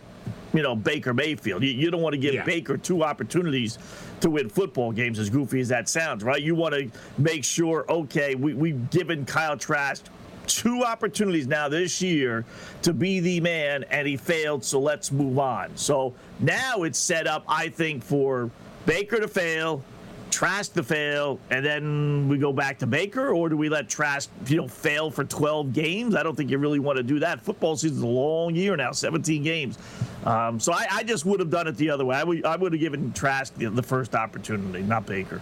[0.53, 1.63] you know, Baker Mayfield.
[1.63, 2.45] You, you don't want to give yeah.
[2.45, 3.79] Baker two opportunities
[4.21, 6.41] to win football games, as goofy as that sounds, right?
[6.41, 10.05] You want to make sure, okay, we, we've given Kyle Trask
[10.47, 12.45] two opportunities now this year
[12.83, 15.71] to be the man, and he failed, so let's move on.
[15.77, 18.51] So now it's set up, I think, for
[18.85, 19.83] Baker to fail,
[20.33, 24.31] Trask to fail, and then we go back to Baker, or do we let Trask,
[24.47, 26.15] you know, fail for 12 games?
[26.15, 27.41] I don't think you really want to do that.
[27.41, 29.79] Football season's a long year now, 17 games.
[30.25, 32.17] Um, so I, I, just would have done it the other way.
[32.17, 35.41] I would, I would have given Trask the, the first opportunity, not Baker.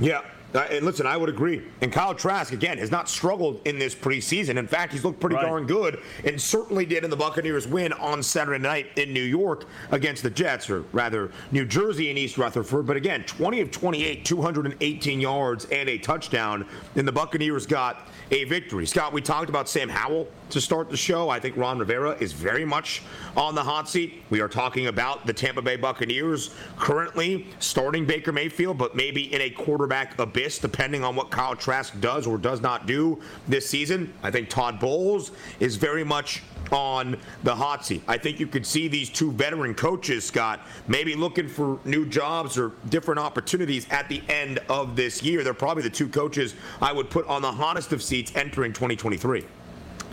[0.00, 0.22] Yeah,
[0.54, 1.62] Uh, and listen, I would agree.
[1.80, 4.56] And Kyle Trask, again, has not struggled in this preseason.
[4.56, 5.44] In fact, he's looked pretty right.
[5.44, 9.64] darn good and certainly did in the Buccaneers' win on Saturday night in New York
[9.90, 12.86] against the Jets, or rather, New Jersey and East Rutherford.
[12.86, 18.44] But again, 20 of 28, 218 yards and a touchdown, and the Buccaneers got a
[18.44, 18.86] victory.
[18.86, 21.28] Scott, we talked about Sam Howell to start the show.
[21.28, 23.02] I think Ron Rivera is very much
[23.36, 24.22] on the hot seat.
[24.30, 29.40] We are talking about the Tampa Bay Buccaneers currently starting Baker Mayfield, but maybe in
[29.40, 34.12] a quarterback abyss, depending on what Kyle Trask does or does not do this season.
[34.22, 38.02] I think Todd Bowles is very much on the hot seat.
[38.08, 42.58] I think you could see these two veteran coaches, Scott, maybe looking for new jobs
[42.58, 45.44] or different opportunities at the end of this year.
[45.44, 49.44] They're probably the two coaches I would put on the hottest of seats entering 2023.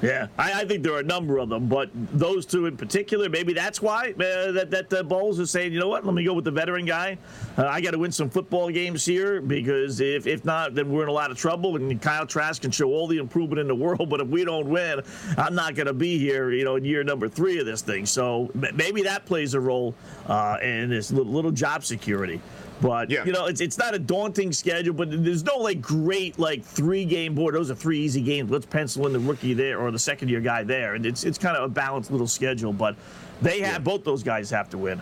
[0.03, 3.29] Yeah, I, I, think there are a number of them, but those two in particular,
[3.29, 6.25] maybe that's why uh, that that uh, Bowles is saying, you know what, let me
[6.25, 7.17] go with the veteran guy.
[7.57, 11.03] Uh, I got to win some football games here because if if not, then we're
[11.03, 11.77] in a lot of trouble.
[11.77, 14.67] And Kyle Trask can show all the improvement in the world, but if we don't
[14.67, 14.99] win,
[15.37, 18.05] I'm not going to be here, you know, in year number three of this thing.
[18.05, 19.95] So maybe that plays a role
[20.27, 22.41] uh, in this little, little job security.
[22.83, 23.23] But yeah.
[23.23, 27.05] you know, it's it's not a daunting schedule, but there's no like great like three
[27.05, 27.55] game board.
[27.55, 28.51] Those are three easy games.
[28.51, 31.37] Let's pencil in the rookie there or the second year guy there, and it's it's
[31.37, 32.73] kind of a balanced little schedule.
[32.73, 32.97] But
[33.41, 33.79] they have yeah.
[33.79, 35.01] both those guys have to win.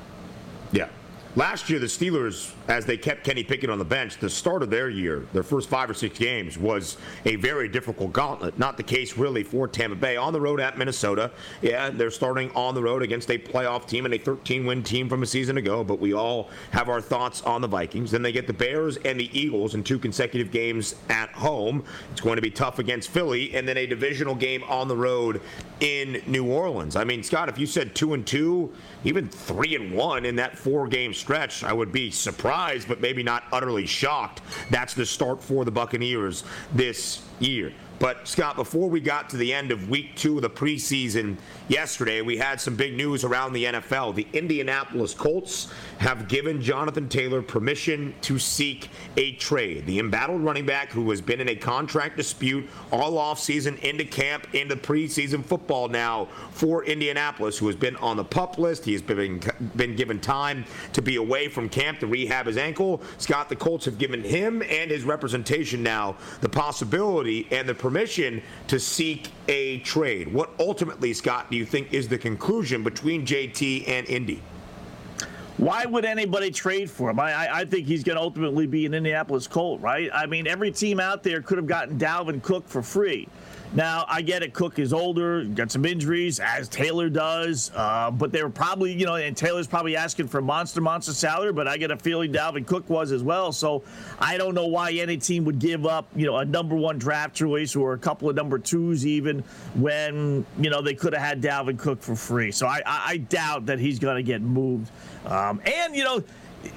[0.72, 0.90] Yeah,
[1.38, 4.70] Last year, the Steelers, as they kept Kenny Pickett on the bench, the start of
[4.70, 8.60] their year, their first five or six games, was a very difficult gauntlet.
[8.60, 10.18] Not the case, really, for Tampa Bay.
[10.18, 14.04] On the road at Minnesota, yeah, they're starting on the road against a playoff team
[14.04, 17.42] and a 13 win team from a season ago, but we all have our thoughts
[17.44, 18.12] on the Vikings.
[18.12, 21.86] Then they get the Bears and the Eagles in two consecutive games at home.
[22.12, 25.40] It's going to be tough against Philly, and then a divisional game on the road
[25.80, 26.98] in New Orleans.
[26.98, 28.74] I mean, Scott, if you said two and two,
[29.06, 33.24] even three and one in that four game stretch, I would be surprised, but maybe
[33.24, 34.42] not utterly shocked.
[34.70, 37.72] That's the start for the Buccaneers this year.
[38.02, 41.38] But Scott, before we got to the end of week two of the preseason
[41.68, 44.16] yesterday, we had some big news around the NFL.
[44.16, 49.86] The Indianapolis Colts have given Jonathan Taylor permission to seek a trade.
[49.86, 54.48] The embattled running back who has been in a contract dispute all offseason into camp,
[54.56, 58.84] into preseason football now for Indianapolis, who has been on the pup list.
[58.84, 59.40] He has been,
[59.76, 63.00] been given time to be away from camp to rehab his ankle.
[63.20, 67.91] Scott, the Colts have given him and his representation now the possibility and the permission
[68.68, 70.34] to seek a trade.
[70.34, 74.42] What ultimately, Scott, do you think is the conclusion between JT and Indy?
[75.58, 77.20] Why would anybody trade for him?
[77.20, 80.10] I, I, I think he's going to ultimately be an Indianapolis Colt, right?
[80.12, 83.28] I mean, every team out there could have gotten Dalvin Cook for free.
[83.74, 84.54] Now, I get it.
[84.54, 87.72] Cook is older, got some injuries, as Taylor does.
[87.74, 91.54] Uh, but they were probably, you know, and Taylor's probably asking for monster, monster salary.
[91.54, 93.54] But I get a feeling Dalvin Cook was as well.
[93.54, 93.84] So
[94.20, 97.34] I don't know why any team would give up, you know, a number one draft
[97.34, 99.40] choice or a couple of number twos even
[99.76, 102.52] when, you know, they could have had Dalvin Cook for free.
[102.52, 104.92] So I, I, I doubt that he's going to get moved.
[105.26, 106.22] Um, and, you know,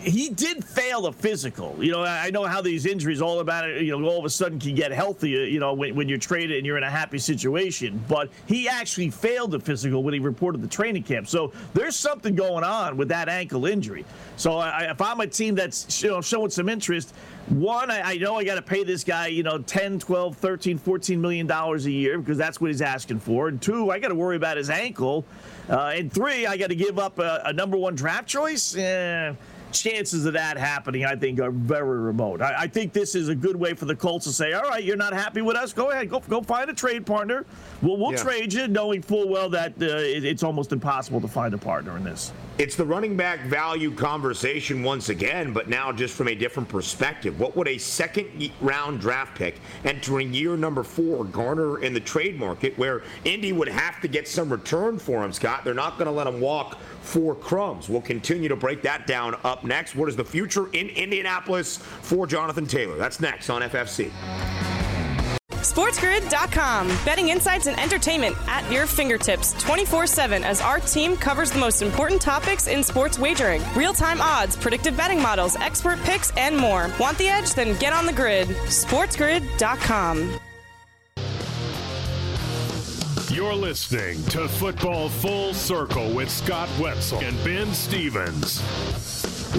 [0.00, 1.76] he did fail the physical.
[1.78, 3.82] You know, I know how these injuries all about it.
[3.82, 5.30] You know, all of a sudden can get healthy.
[5.30, 8.02] You know, when, when you're traded and you're in a happy situation.
[8.08, 11.28] But he actually failed the physical when he reported the training camp.
[11.28, 14.04] So there's something going on with that ankle injury.
[14.36, 17.14] So I, if I'm a team that's you know showing some interest,
[17.48, 20.78] one, I, I know I got to pay this guy, you know, 10, 12, 13,
[20.78, 23.48] 14 million dollars a year because that's what he's asking for.
[23.48, 25.24] And two, I got to worry about his ankle.
[25.68, 28.76] Uh, and three, I got to give up a, a number one draft choice.
[28.76, 29.34] Eh,
[29.74, 32.40] chances of that happening, I think, are very remote.
[32.40, 34.82] I, I, think this is a good way for the Colts to say, all right,
[34.82, 35.72] you're not happy with us?
[35.72, 37.44] Go ahead, go, go find a trade partner.
[37.82, 38.22] We'll, we'll yeah.
[38.22, 41.96] trade you, knowing full well that uh, it, it's almost impossible to find a partner
[41.96, 42.32] in this.
[42.56, 47.40] It's the running back value conversation once again, but now just from a different perspective.
[47.40, 52.38] What would a second round draft pick entering year number four garner in the trade
[52.38, 55.64] market where Indy would have to get some return for him, Scott?
[55.64, 57.88] They're not going to let him walk for crumbs.
[57.88, 59.96] We'll continue to break that down up next.
[59.96, 62.96] What is the future in Indianapolis for Jonathan Taylor?
[62.96, 64.10] That's next on FFC.
[65.64, 66.88] SportsGrid.com.
[67.06, 71.80] Betting insights and entertainment at your fingertips 24 7 as our team covers the most
[71.80, 76.90] important topics in sports wagering real time odds, predictive betting models, expert picks, and more.
[77.00, 77.54] Want the edge?
[77.54, 78.48] Then get on the grid.
[78.48, 80.38] SportsGrid.com.
[83.30, 88.60] You're listening to Football Full Circle with Scott Wetzel and Ben Stevens.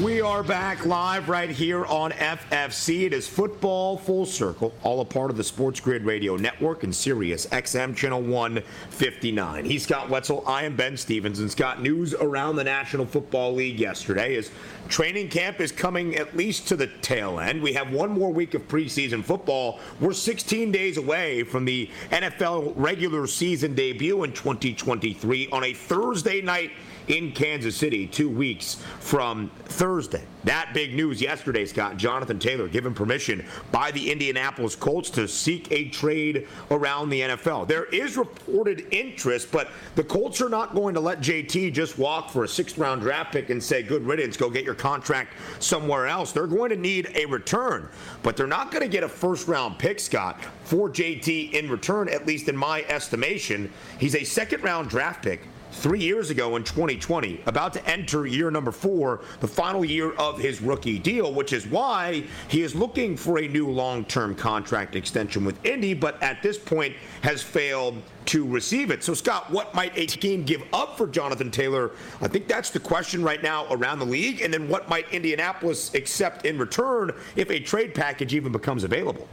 [0.04, 3.06] We are back live right here on FFC.
[3.06, 6.94] It is Football Full Circle, all a part of the Sports Grid Radio Network and
[6.94, 9.64] Sirius XM Channel 159.
[9.64, 10.44] He's Scott Wetzel.
[10.46, 11.40] I am Ben Stevens.
[11.40, 14.52] And Scott, news around the National Football League yesterday is
[14.90, 17.62] training camp is coming at least to the tail end.
[17.62, 19.80] We have one more week of preseason football.
[20.02, 26.42] We're 16 days away from the NFL regular season debut in 2023 on a Thursday
[26.42, 26.72] night
[27.08, 30.24] in Kansas City two weeks from Thursday.
[30.46, 31.98] That big news yesterday, Scott.
[31.98, 37.68] Jonathan Taylor given permission by the Indianapolis Colts to seek a trade around the NFL.
[37.68, 42.30] There is reported interest, but the Colts are not going to let JT just walk
[42.30, 46.06] for a sixth round draft pick and say, good riddance, go get your contract somewhere
[46.06, 46.32] else.
[46.32, 47.90] They're going to need a return,
[48.22, 52.08] but they're not going to get a first round pick, Scott, for JT in return,
[52.08, 53.72] at least in my estimation.
[54.00, 55.42] He's a second round draft pick
[55.76, 60.40] three years ago in 2020, about to enter year number four, the final year of
[60.40, 64.96] his rookie deal, which is why he is looking for a new long term contract
[64.96, 69.04] extension with Indy, but at this point has failed to receive it.
[69.04, 71.92] So, Scott, what might a team give up for Jonathan Taylor?
[72.22, 74.42] I think that's the question right now around the league.
[74.42, 79.28] And then what might Indianapolis accept in return if a trade package even becomes available?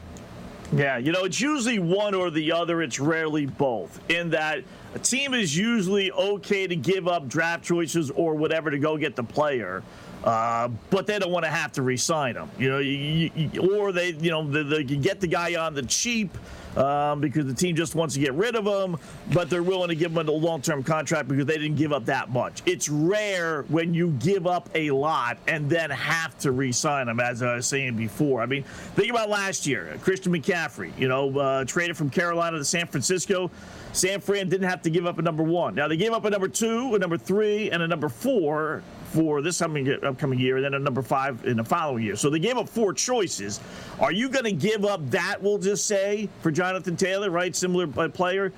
[0.74, 2.82] Yeah, you know, it's usually one or the other.
[2.82, 4.00] It's rarely both.
[4.10, 8.78] In that a team is usually okay to give up draft choices or whatever to
[8.78, 9.82] go get the player.
[10.24, 13.90] Uh, but they don't want to have to re-sign him, you know, you, you, or
[13.90, 16.36] they, you know, they, they, get the guy on the cheap
[16.76, 18.96] um, because the team just wants to get rid of him,
[19.32, 22.30] but they're willing to give him a long-term contract because they didn't give up that
[22.30, 22.62] much.
[22.66, 27.42] It's rare when you give up a lot and then have to re-sign him, as
[27.42, 28.42] I was saying before.
[28.42, 28.62] I mean,
[28.94, 33.50] think about last year, Christian McCaffrey, you know, uh, traded from Carolina to San Francisco.
[33.92, 35.74] San Fran didn't have to give up a number one.
[35.74, 39.42] Now they gave up a number two, a number three, and a number four for
[39.42, 42.16] this upcoming year, and then a number five in the following year.
[42.16, 43.60] So they gave up four choices.
[44.00, 45.42] Are you going to give up that?
[45.42, 47.54] We'll just say for Jonathan Taylor, right?
[47.54, 48.52] Similar player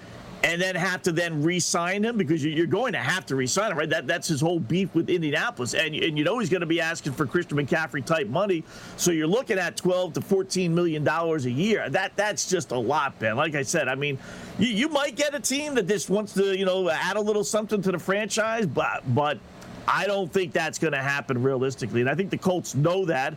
[0.45, 3.79] and then have to then re-sign him because you're going to have to re-sign him,
[3.79, 3.89] right?
[3.89, 6.83] That that's his whole beef with Indianapolis, and and you know he's going to be
[6.83, 8.63] asking for Christian McCaffrey type money,
[8.99, 11.89] so you're looking at 12 to 14 million dollars a year.
[11.89, 13.37] That that's just a lot, Ben.
[13.37, 14.19] Like I said, I mean,
[14.59, 17.45] you, you might get a team that just wants to you know add a little
[17.45, 19.39] something to the franchise, but but
[19.87, 23.35] I don't think that's going to happen realistically, and I think the Colts know that.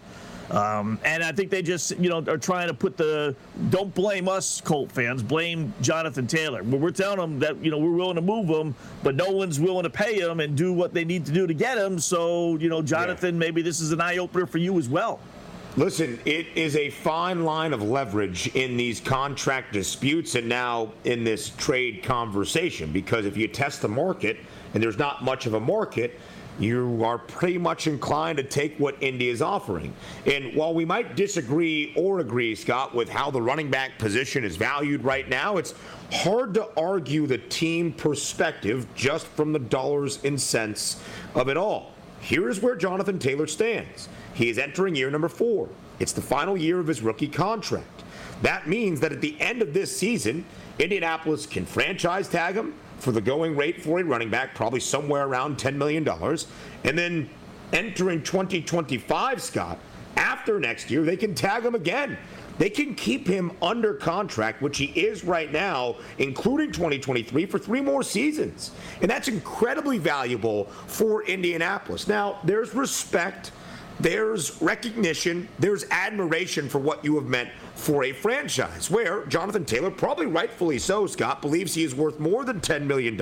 [0.49, 3.35] Um, and I think they just, you know, are trying to put the
[3.69, 6.63] don't blame us, Colt fans, blame Jonathan Taylor.
[6.63, 9.59] But we're telling them that, you know, we're willing to move him, but no one's
[9.59, 11.99] willing to pay him and do what they need to do to get him.
[11.99, 13.39] So, you know, Jonathan, yeah.
[13.39, 15.19] maybe this is an eye opener for you as well.
[15.75, 21.23] Listen, it is a fine line of leverage in these contract disputes and now in
[21.23, 24.37] this trade conversation because if you test the market
[24.73, 26.19] and there's not much of a market,
[26.59, 29.93] you are pretty much inclined to take what Indy is offering.
[30.25, 34.55] And while we might disagree or agree, Scott, with how the running back position is
[34.55, 35.73] valued right now, it's
[36.11, 41.01] hard to argue the team perspective just from the dollars and cents
[41.35, 41.93] of it all.
[42.21, 44.09] Here is where Jonathan Taylor stands.
[44.33, 45.69] He is entering year number four.
[45.99, 48.03] It's the final year of his rookie contract.
[48.41, 50.45] That means that at the end of this season,
[50.79, 55.25] Indianapolis can franchise tag him for the going rate for a running back, probably somewhere
[55.25, 56.07] around $10 million.
[56.83, 57.29] And then
[57.73, 59.79] entering 2025, Scott,
[60.15, 62.17] after next year, they can tag him again.
[62.57, 67.81] They can keep him under contract, which he is right now, including 2023, for three
[67.81, 68.71] more seasons.
[69.01, 72.07] And that's incredibly valuable for Indianapolis.
[72.07, 73.51] Now, there's respect
[73.99, 78.89] there's recognition, there's admiration for what you have meant for a franchise.
[78.89, 83.15] Where Jonathan Taylor, probably rightfully so, Scott, believes he is worth more than $10 million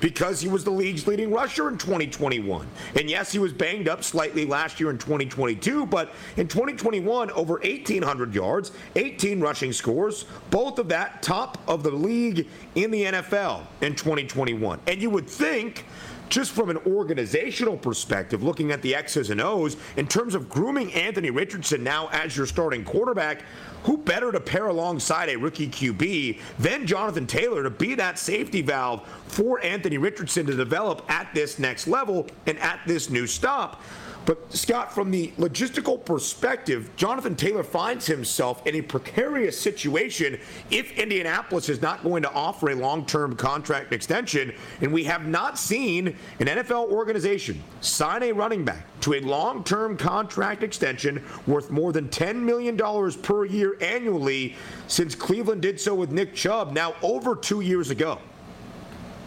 [0.00, 2.66] because he was the league's leading rusher in 2021.
[2.96, 7.54] And yes, he was banged up slightly last year in 2022, but in 2021, over
[7.54, 13.66] 1,800 yards, 18 rushing scores, both of that top of the league in the NFL
[13.82, 14.80] in 2021.
[14.86, 15.84] And you would think
[16.28, 20.92] just from an organizational perspective, looking at the X's and O's, in terms of grooming
[20.94, 23.42] Anthony Richardson now as your starting quarterback,
[23.84, 28.60] who better to pair alongside a rookie QB than Jonathan Taylor to be that safety
[28.60, 33.80] valve for Anthony Richardson to develop at this next level and at this new stop?
[34.26, 40.90] But Scott, from the logistical perspective, Jonathan Taylor finds himself in a precarious situation if
[40.98, 46.08] Indianapolis is not going to offer a long-term contract extension, and we have not seen
[46.40, 52.08] an NFL organization sign a running back to a long-term contract extension worth more than
[52.08, 52.76] $10 million
[53.22, 54.56] per year annually
[54.88, 58.18] since Cleveland did so with Nick Chubb now over two years ago.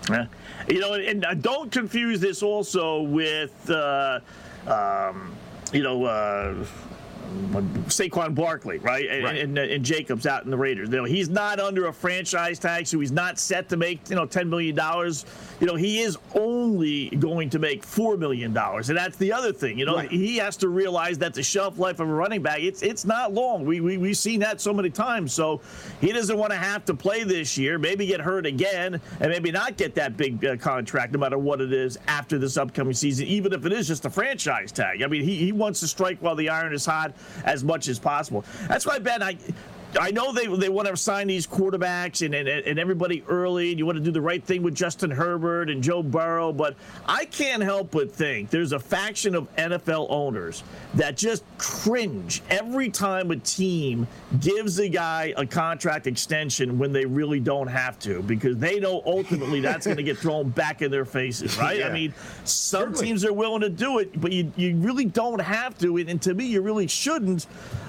[0.10, 0.26] Yeah.
[0.68, 3.70] You know, and don't confuse this also with.
[3.70, 4.20] Uh,
[4.67, 5.34] um,
[5.72, 6.65] you know, uh,
[7.88, 9.08] Saquon Barkley, right?
[9.10, 9.38] And, right.
[9.40, 10.90] And, and, Jacobs out in the Raiders.
[10.90, 14.16] You know, he's not under a franchise tag, so he's not set to make you
[14.16, 15.26] know ten million dollars.
[15.60, 19.52] You know, he is only going to make four million dollars, and that's the other
[19.52, 19.80] thing.
[19.80, 20.12] You know, right.
[20.12, 23.34] he has to realize that the shelf life of a running back it's it's not
[23.34, 23.66] long.
[23.66, 25.34] We, we we've seen that so many times.
[25.34, 25.62] So
[26.02, 29.52] he doesn't want to have to play this year, maybe get hurt again, and maybe
[29.52, 33.28] not get that big uh, contract, no matter what it is after this upcoming season,
[33.28, 35.02] even if it is just a franchise tag.
[35.02, 37.09] I mean, he, he wants to strike while the iron is hot
[37.43, 38.43] as much as possible.
[38.67, 39.38] That's why Ben, I
[39.99, 43.80] I know they they want to sign these quarterbacks and, and, and everybody early, and
[43.80, 46.75] you want to do the right thing with Justin Herbert and Joe Burrow, but
[47.08, 50.63] I can't help but think there's a faction of NFL owners
[50.94, 54.08] that just cringe every time a team
[54.40, 59.02] gives a guy a contract extension when they really don't have to, because they know
[59.06, 61.79] ultimately that's going to get thrown back in their faces, right?
[61.79, 61.87] Yeah.
[61.87, 62.13] I mean,
[62.44, 63.06] some Certainly.
[63.06, 66.33] teams are willing to do it, but you, you really don't have to, and to
[66.33, 67.48] me, you really shouldn't.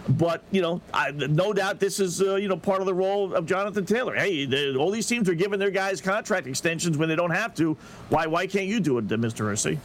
[0.08, 3.34] But you know, I, no doubt this is uh, you know part of the role
[3.34, 4.14] of Jonathan Taylor.
[4.14, 7.54] Hey, the, all these teams are giving their guys contract extensions when they don't have
[7.56, 7.76] to.
[8.10, 9.46] Why why can't you do it, Mr.
[9.46, 9.78] Irsay?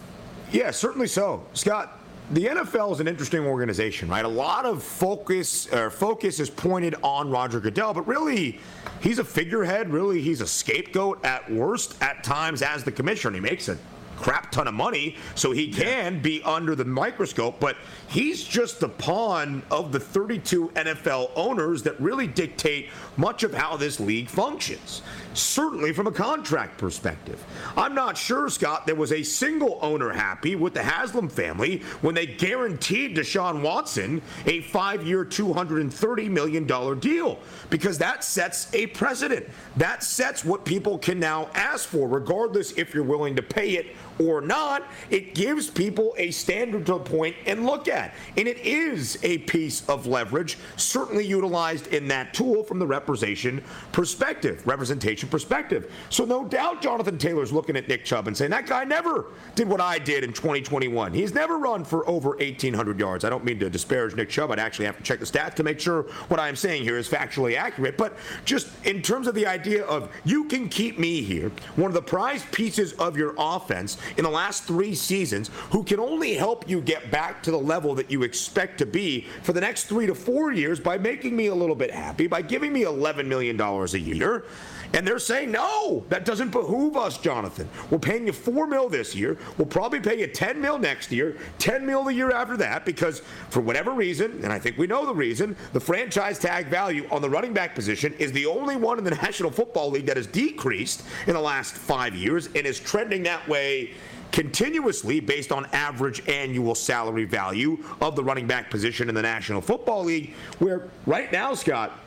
[0.52, 2.02] Yeah, certainly so, Scott.
[2.32, 4.26] The NFL is an interesting organization, right?
[4.26, 8.60] A lot of focus or focus is pointed on Roger Goodell, but really,
[9.00, 9.92] he's a figurehead.
[9.92, 12.02] Really, he's a scapegoat at worst.
[12.02, 13.78] At times, as the commissioner, he makes a
[14.18, 16.20] crap ton of money, so he can yeah.
[16.20, 17.60] be under the microscope.
[17.60, 23.54] But he's just the pawn of the 32 NFL owners that really dictate much of
[23.54, 25.02] how this league functions
[25.38, 27.44] certainly from a contract perspective.
[27.76, 32.16] I'm not sure, Scott, there was a single owner happy with the Haslam family when
[32.16, 37.40] they guaranteed Deshaun Watson a five year, $230 million deal
[37.70, 39.48] because that sets a precedent.
[39.78, 43.96] That sets what people can now ask for, regardless if you're willing to pay it
[44.20, 48.14] or not, it gives people a standard to point and look at.
[48.38, 53.64] And it is a piece of leverage, certainly utilized in that tool from the representation
[53.92, 55.92] perspective, representation perspective.
[56.10, 59.68] So no doubt Jonathan Taylor's looking at Nick Chubb and saying, that guy never did
[59.68, 61.14] what I did in 2021.
[61.14, 63.26] He's never run for over 1,800 yards.
[63.26, 64.52] I don't mean to disparage Nick Chubb.
[64.52, 67.10] I'd actually have to check the stats to make sure what I'm saying here is
[67.10, 67.98] factually accurate.
[67.98, 71.94] But just in terms of the idea of you can keep me here, one of
[71.94, 76.70] the prized pieces of your offense in the last three seasons who can only help
[76.70, 80.06] you get back to the level that you expect to be for the next three
[80.06, 83.60] to four years by making me a little bit happy, by giving me $11 million
[83.60, 84.46] a year.
[84.94, 87.70] And they're saying, no, that doesn't behoove us, Jonathan.
[87.90, 89.38] We're paying you four mil this year.
[89.58, 93.22] We'll probably pay you 10 mil next year, 10 mil the year after that, because
[93.50, 97.22] for whatever reason, and I think we know the reason, the franchise tag value on
[97.22, 100.28] the running back position is the only one in the National Football League that has
[100.28, 103.94] decreased in the last five years and is trending that way
[104.32, 109.62] continuously based on average annual salary value of the running back position in the National
[109.62, 112.00] Football League, where right now, Scott,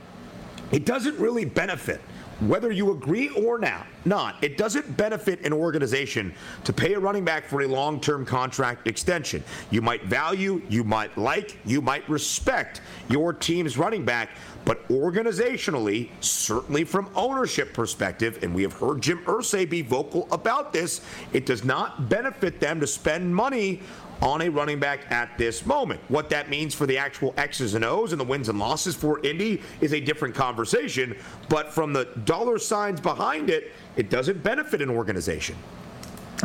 [0.70, 2.02] it doesn't really benefit
[2.40, 6.32] whether you agree or not, not, it doesn't benefit an organization
[6.64, 9.42] to pay a running back for a long-term contract extension.
[9.70, 14.30] You might value, you might like, you might respect your team's running back,
[14.64, 20.72] but organizationally, certainly from ownership perspective, and we have heard Jim Irsay be vocal about
[20.72, 21.00] this,
[21.32, 23.80] it does not benefit them to spend money
[24.20, 26.00] on a running back at this moment.
[26.08, 29.24] What that means for the actual X's and O's and the wins and losses for
[29.24, 31.16] Indy is a different conversation.
[31.48, 35.56] But from the dollar signs behind it, it doesn't benefit an organization.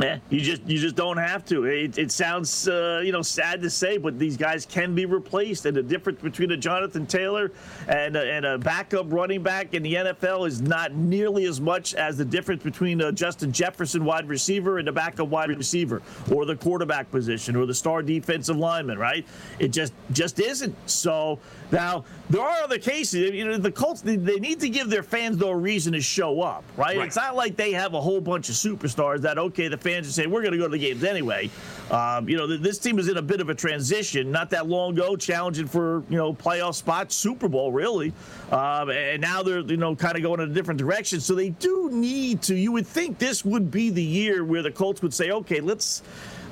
[0.02, 1.66] Yeah, you just you just don't have to.
[1.66, 5.68] It, it sounds uh, you know sad to say, but these guys can be replaced.
[5.68, 7.52] And the difference between a Jonathan Taylor
[7.88, 11.94] and a, and a backup running back in the NFL is not nearly as much
[11.94, 16.46] as the difference between a Justin Jefferson wide receiver and a backup wide receiver, or
[16.46, 18.98] the quarterback position, or the star defensive lineman.
[18.98, 19.28] Right?
[19.60, 20.76] It just just isn't.
[20.90, 21.38] So
[21.72, 23.32] now there are other cases.
[23.32, 26.42] You know, the Colts they, they need to give their fans no reason to show
[26.42, 26.64] up.
[26.78, 26.98] Right?
[26.98, 27.06] right?
[27.06, 30.12] It's not like they have a whole bunch of superstars that okay the fans are
[30.12, 31.50] saying we're going to go to the games anyway.
[31.92, 34.32] Um, you know, this team is in a bit of a transition.
[34.32, 38.14] Not that long ago, challenging for you know playoff spots, Super Bowl really,
[38.52, 41.20] um, and now they're you know kind of going in a different direction.
[41.20, 42.56] So they do need to.
[42.56, 46.02] You would think this would be the year where the Colts would say, okay, let's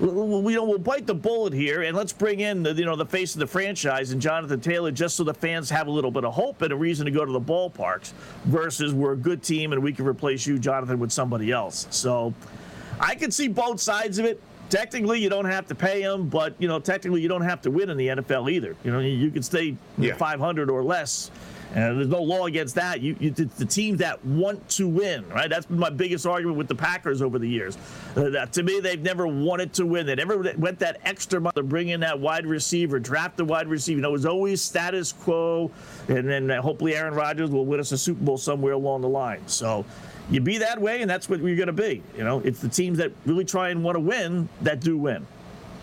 [0.02, 3.06] we know we'll bite the bullet here and let's bring in the you know the
[3.06, 6.26] face of the franchise and Jonathan Taylor just so the fans have a little bit
[6.26, 8.14] of hope and a reason to go to the ballparks
[8.46, 11.86] versus we're a good team and we can replace you Jonathan with somebody else.
[11.92, 12.34] So
[13.00, 14.42] I can see both sides of it.
[14.70, 17.72] Technically, you don't have to pay him, but you know, technically, you don't have to
[17.72, 18.76] win in the NFL either.
[18.86, 20.16] You know, you can stay yeah.
[20.16, 21.30] 500 or less
[21.74, 23.00] And there's no law against that.
[23.00, 25.50] You, you the teams that want to win, right?
[25.50, 27.78] That's been my biggest argument with the Packers over the years.
[28.16, 30.06] Uh, that, to me, they've never wanted to win.
[30.06, 33.68] They never went that extra mile to bring in that wide receiver, draft the wide
[33.68, 33.98] receiver.
[33.98, 35.72] You know, it was always status quo,
[36.10, 39.48] and then hopefully Aaron Rodgers will win us a Super Bowl somewhere along the line.
[39.48, 39.86] So
[40.30, 42.04] you be that way, and that's what you're going to be.
[42.18, 45.26] You know, it's the teams that really try and want to win that do win.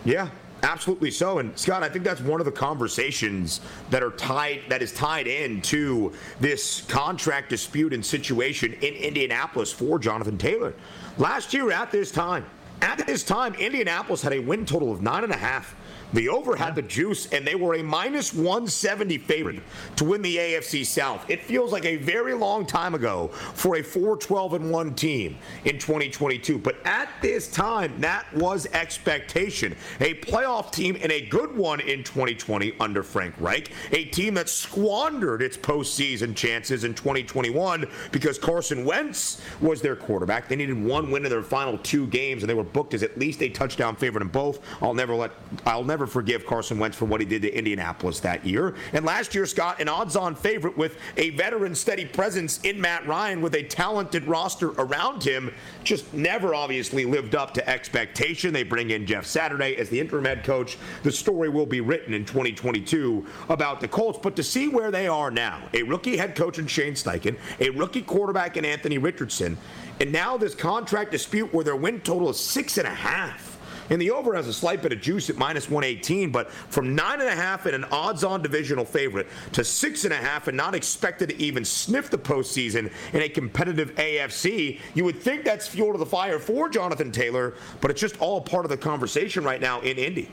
[0.05, 0.29] Yeah,
[0.63, 1.39] Absolutely so.
[1.39, 3.61] And Scott, I think that's one of the conversations
[3.91, 9.71] that are tied that is tied in to this contract dispute and situation in Indianapolis
[9.71, 10.73] for Jonathan Taylor.
[11.17, 12.45] Last year at this time,
[12.81, 15.75] at this time, Indianapolis had a win total of nine and a half.
[16.11, 19.61] The over had the juice, and they were a minus 170 favorite
[19.97, 21.29] to win the AFC South.
[21.29, 25.37] It feels like a very long time ago for a 4 12 and 1 team
[25.65, 26.57] in 2022.
[26.57, 29.75] But at this time, that was expectation.
[29.99, 33.71] A playoff team and a good one in 2020 under Frank Reich.
[33.91, 40.47] A team that squandered its postseason chances in 2021 because Carson Wentz was their quarterback.
[40.47, 43.17] They needed one win in their final two games, and they were booked as at
[43.17, 44.59] least a touchdown favorite in both.
[44.81, 45.31] I'll never let,
[45.65, 48.75] I'll never forgive Carson Wentz for what he did to Indianapolis that year.
[48.93, 53.07] And last year, Scott, an odds on favorite with a veteran steady presence in Matt
[53.07, 55.53] Ryan with a talented roster around him,
[55.83, 58.53] just never obviously lived up to expectation.
[58.53, 60.77] They bring in Jeff Saturday as the interim head coach.
[61.03, 64.19] The story will be written in 2022 about the Colts.
[64.21, 67.69] But to see where they are now, a rookie head coach in Shane Steichen, a
[67.71, 69.57] rookie quarterback in Anthony Richardson,
[69.99, 73.49] and now this contract dispute where their win total is six and a half.
[73.89, 77.21] And the over has a slight bit of juice at minus 118, but from nine
[77.21, 80.75] and a half and an odds-on divisional favorite to six and a half and not
[80.75, 85.91] expected to even sniff the postseason in a competitive AFC, you would think that's fuel
[85.91, 89.59] to the fire for Jonathan Taylor, but it's just all part of the conversation right
[89.59, 90.29] now in Indy.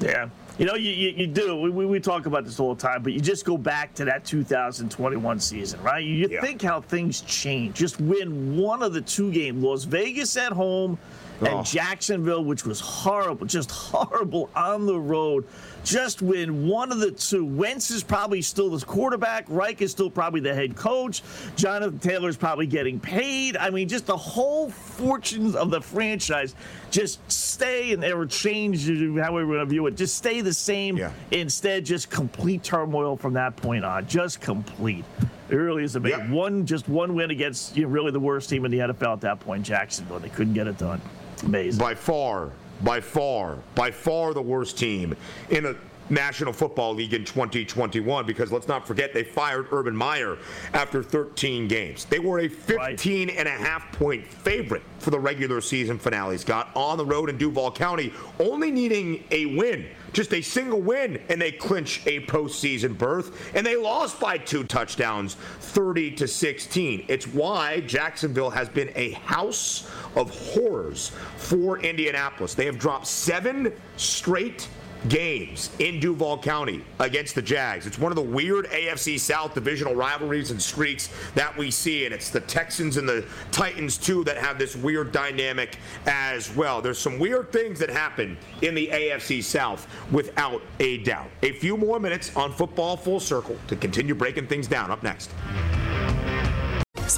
[0.00, 0.30] Yeah.
[0.58, 1.56] You know, you, you, you do.
[1.56, 4.04] We, we, we, talk about this all the time, but you just go back to
[4.04, 6.04] that 2021 season, right?
[6.04, 6.40] You, you yeah.
[6.40, 7.74] think how things change.
[7.74, 9.62] Just win one of the two games.
[9.62, 10.98] Las Vegas at home
[11.46, 11.62] and oh.
[11.62, 15.46] Jacksonville, which was horrible, just horrible on the road.
[15.84, 17.44] Just win one of the two.
[17.44, 19.44] Wentz is probably still the quarterback.
[19.48, 21.22] Reich is still probably the head coach.
[21.56, 23.56] Jonathan Taylor is probably getting paid.
[23.56, 26.54] I mean, just the whole fortunes of the franchise
[26.92, 29.96] just stay and never change how we're going to view it.
[29.96, 30.96] Just stay the same.
[30.96, 31.12] Yeah.
[31.32, 34.06] Instead, just complete turmoil from that point on.
[34.06, 35.04] Just complete.
[35.48, 36.20] It really is amazing.
[36.20, 36.30] Yep.
[36.30, 39.20] One, just one win against you know, really the worst team in the NFL at
[39.22, 40.18] that point, Jacksonville.
[40.18, 41.00] They couldn't get it done.
[41.44, 41.78] Amazing.
[41.78, 42.50] By far,
[42.82, 45.16] by far, by far the worst team
[45.50, 45.74] in a
[46.12, 50.36] National Football League in 2021 because let's not forget they fired Urban Meyer
[50.74, 52.04] after 13 games.
[52.04, 53.36] They were a 15 right.
[53.36, 57.38] and a half point favorite for the regular season finale, Scott, on the road in
[57.38, 62.96] Duval County, only needing a win, just a single win, and they clinch a postseason
[62.96, 63.54] berth.
[63.56, 67.06] And they lost by two touchdowns, 30 to 16.
[67.08, 72.54] It's why Jacksonville has been a house of horrors for Indianapolis.
[72.54, 74.68] They have dropped seven straight
[75.08, 77.86] games in Duval County against the Jags.
[77.86, 82.14] It's one of the weird AFC South divisional rivalries and streaks that we see, and
[82.14, 86.80] it's the Texans and the Titans too that have this weird dynamic as well.
[86.80, 91.30] There's some weird things that happen in the AFC South without a doubt.
[91.42, 94.90] A few more minutes on football full circle to continue breaking things down.
[94.90, 95.30] Up next.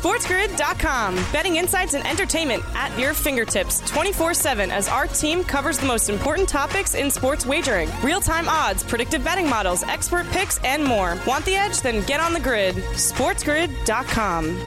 [0.05, 1.15] SportsGrid.com.
[1.33, 6.11] Betting insights and entertainment at your fingertips 24 7 as our team covers the most
[6.11, 11.17] important topics in sports wagering real time odds, predictive betting models, expert picks, and more.
[11.27, 11.81] Want the edge?
[11.81, 12.75] Then get on the grid.
[12.75, 14.67] SportsGrid.com.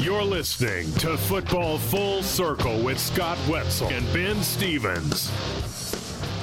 [0.00, 5.30] You're listening to Football Full Circle with Scott Wetzel and Ben Stevens.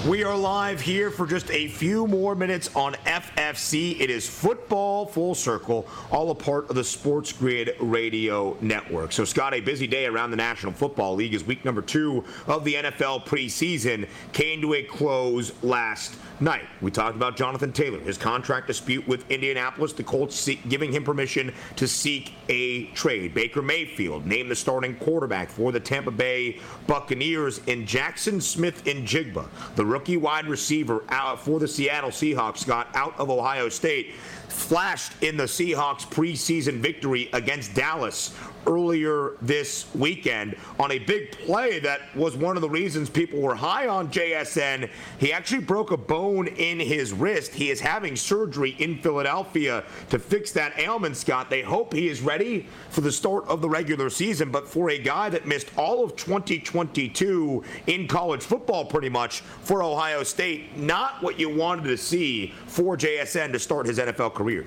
[0.08, 4.00] We are live here for just a few more minutes on FFC.
[4.00, 9.12] It is football full circle, all a part of the Sports Grid Radio Network.
[9.12, 12.64] So, Scott, a busy day around the National Football League as week number two of
[12.64, 16.66] the NFL preseason came to a close last night.
[16.82, 21.54] We talked about Jonathan Taylor, his contract dispute with Indianapolis, the Colts giving him permission
[21.76, 23.34] to seek a trade.
[23.34, 29.86] Baker Mayfield named the starting quarterback for the Tampa Bay Buccaneers, and Jackson Smith-Njigba, the
[29.86, 34.14] rookie wide receiver out for the Seattle Seahawks, got out of Ohio State
[34.50, 38.36] flashed in the Seahawks preseason victory against Dallas
[38.68, 43.55] earlier this weekend on a big play that was one of the reasons people were
[43.55, 44.89] high on JSN.
[45.18, 47.53] He actually broke a bone in his wrist.
[47.53, 51.49] He is having surgery in Philadelphia to fix that ailment, Scott.
[51.49, 54.97] They hope he is ready for the start of the regular season, but for a
[54.97, 60.78] guy that missed all of 2022 in college football pretty much for Ohio State.
[60.78, 64.66] Not what you wanted to see for JSN to start his NFL career.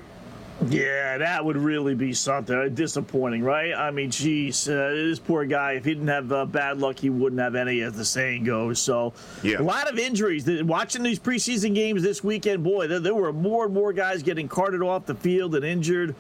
[0.68, 3.74] Yeah, that would really be something uh, disappointing, right?
[3.74, 5.72] I mean, geez, uh, this poor guy.
[5.72, 8.80] If he didn't have uh, bad luck, he wouldn't have any, as the saying goes.
[8.80, 9.60] So, yeah.
[9.60, 10.46] a lot of injuries.
[10.62, 14.48] Watching these preseason games this weekend, boy, there, there were more and more guys getting
[14.48, 16.14] carted off the field and injured.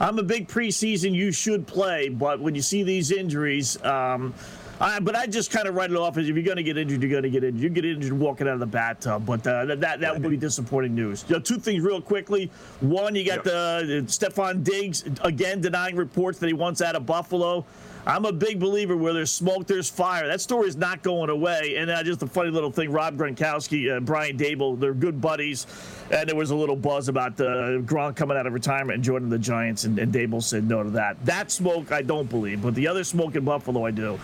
[0.00, 1.12] I'm a big preseason.
[1.12, 4.32] You should play, but when you see these injuries, um,
[4.80, 6.78] uh, but I just kind of write it off as if you're going to get
[6.78, 7.62] injured, you're going to get injured.
[7.62, 9.26] You get injured walking out of the bathtub.
[9.26, 11.24] But uh, that that, that would be disappointing news.
[11.28, 12.50] You know, two things real quickly.
[12.80, 17.64] One, you got the Stefon Diggs again denying reports that he wants out of Buffalo.
[18.06, 20.26] I'm a big believer where there's smoke, there's fire.
[20.28, 21.74] That story is not going away.
[21.76, 25.66] And uh, just a funny little thing Rob Gronkowski, uh, Brian Daboll, they're good buddies.
[26.10, 29.28] And there was a little buzz about uh, Gronk coming out of retirement and joining
[29.28, 29.84] the Giants.
[29.84, 31.22] And, and Daboll said no to that.
[31.26, 32.62] That smoke, I don't believe.
[32.62, 34.18] But the other smoke in Buffalo, I do.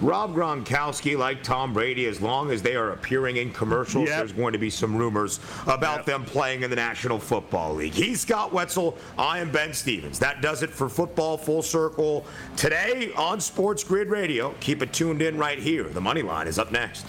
[0.00, 4.18] Rob Gronkowski, like Tom Brady, as long as they are appearing in commercials, yep.
[4.18, 6.06] there's going to be some rumors about yep.
[6.06, 7.92] them playing in the National Football League.
[7.92, 8.96] He's Scott Wetzel.
[9.18, 10.18] I am Ben Stevens.
[10.18, 12.24] That does it for Football Full Circle
[12.56, 14.54] today on Sports Grid Radio.
[14.60, 15.84] Keep it tuned in right here.
[15.84, 17.06] The money line is up next.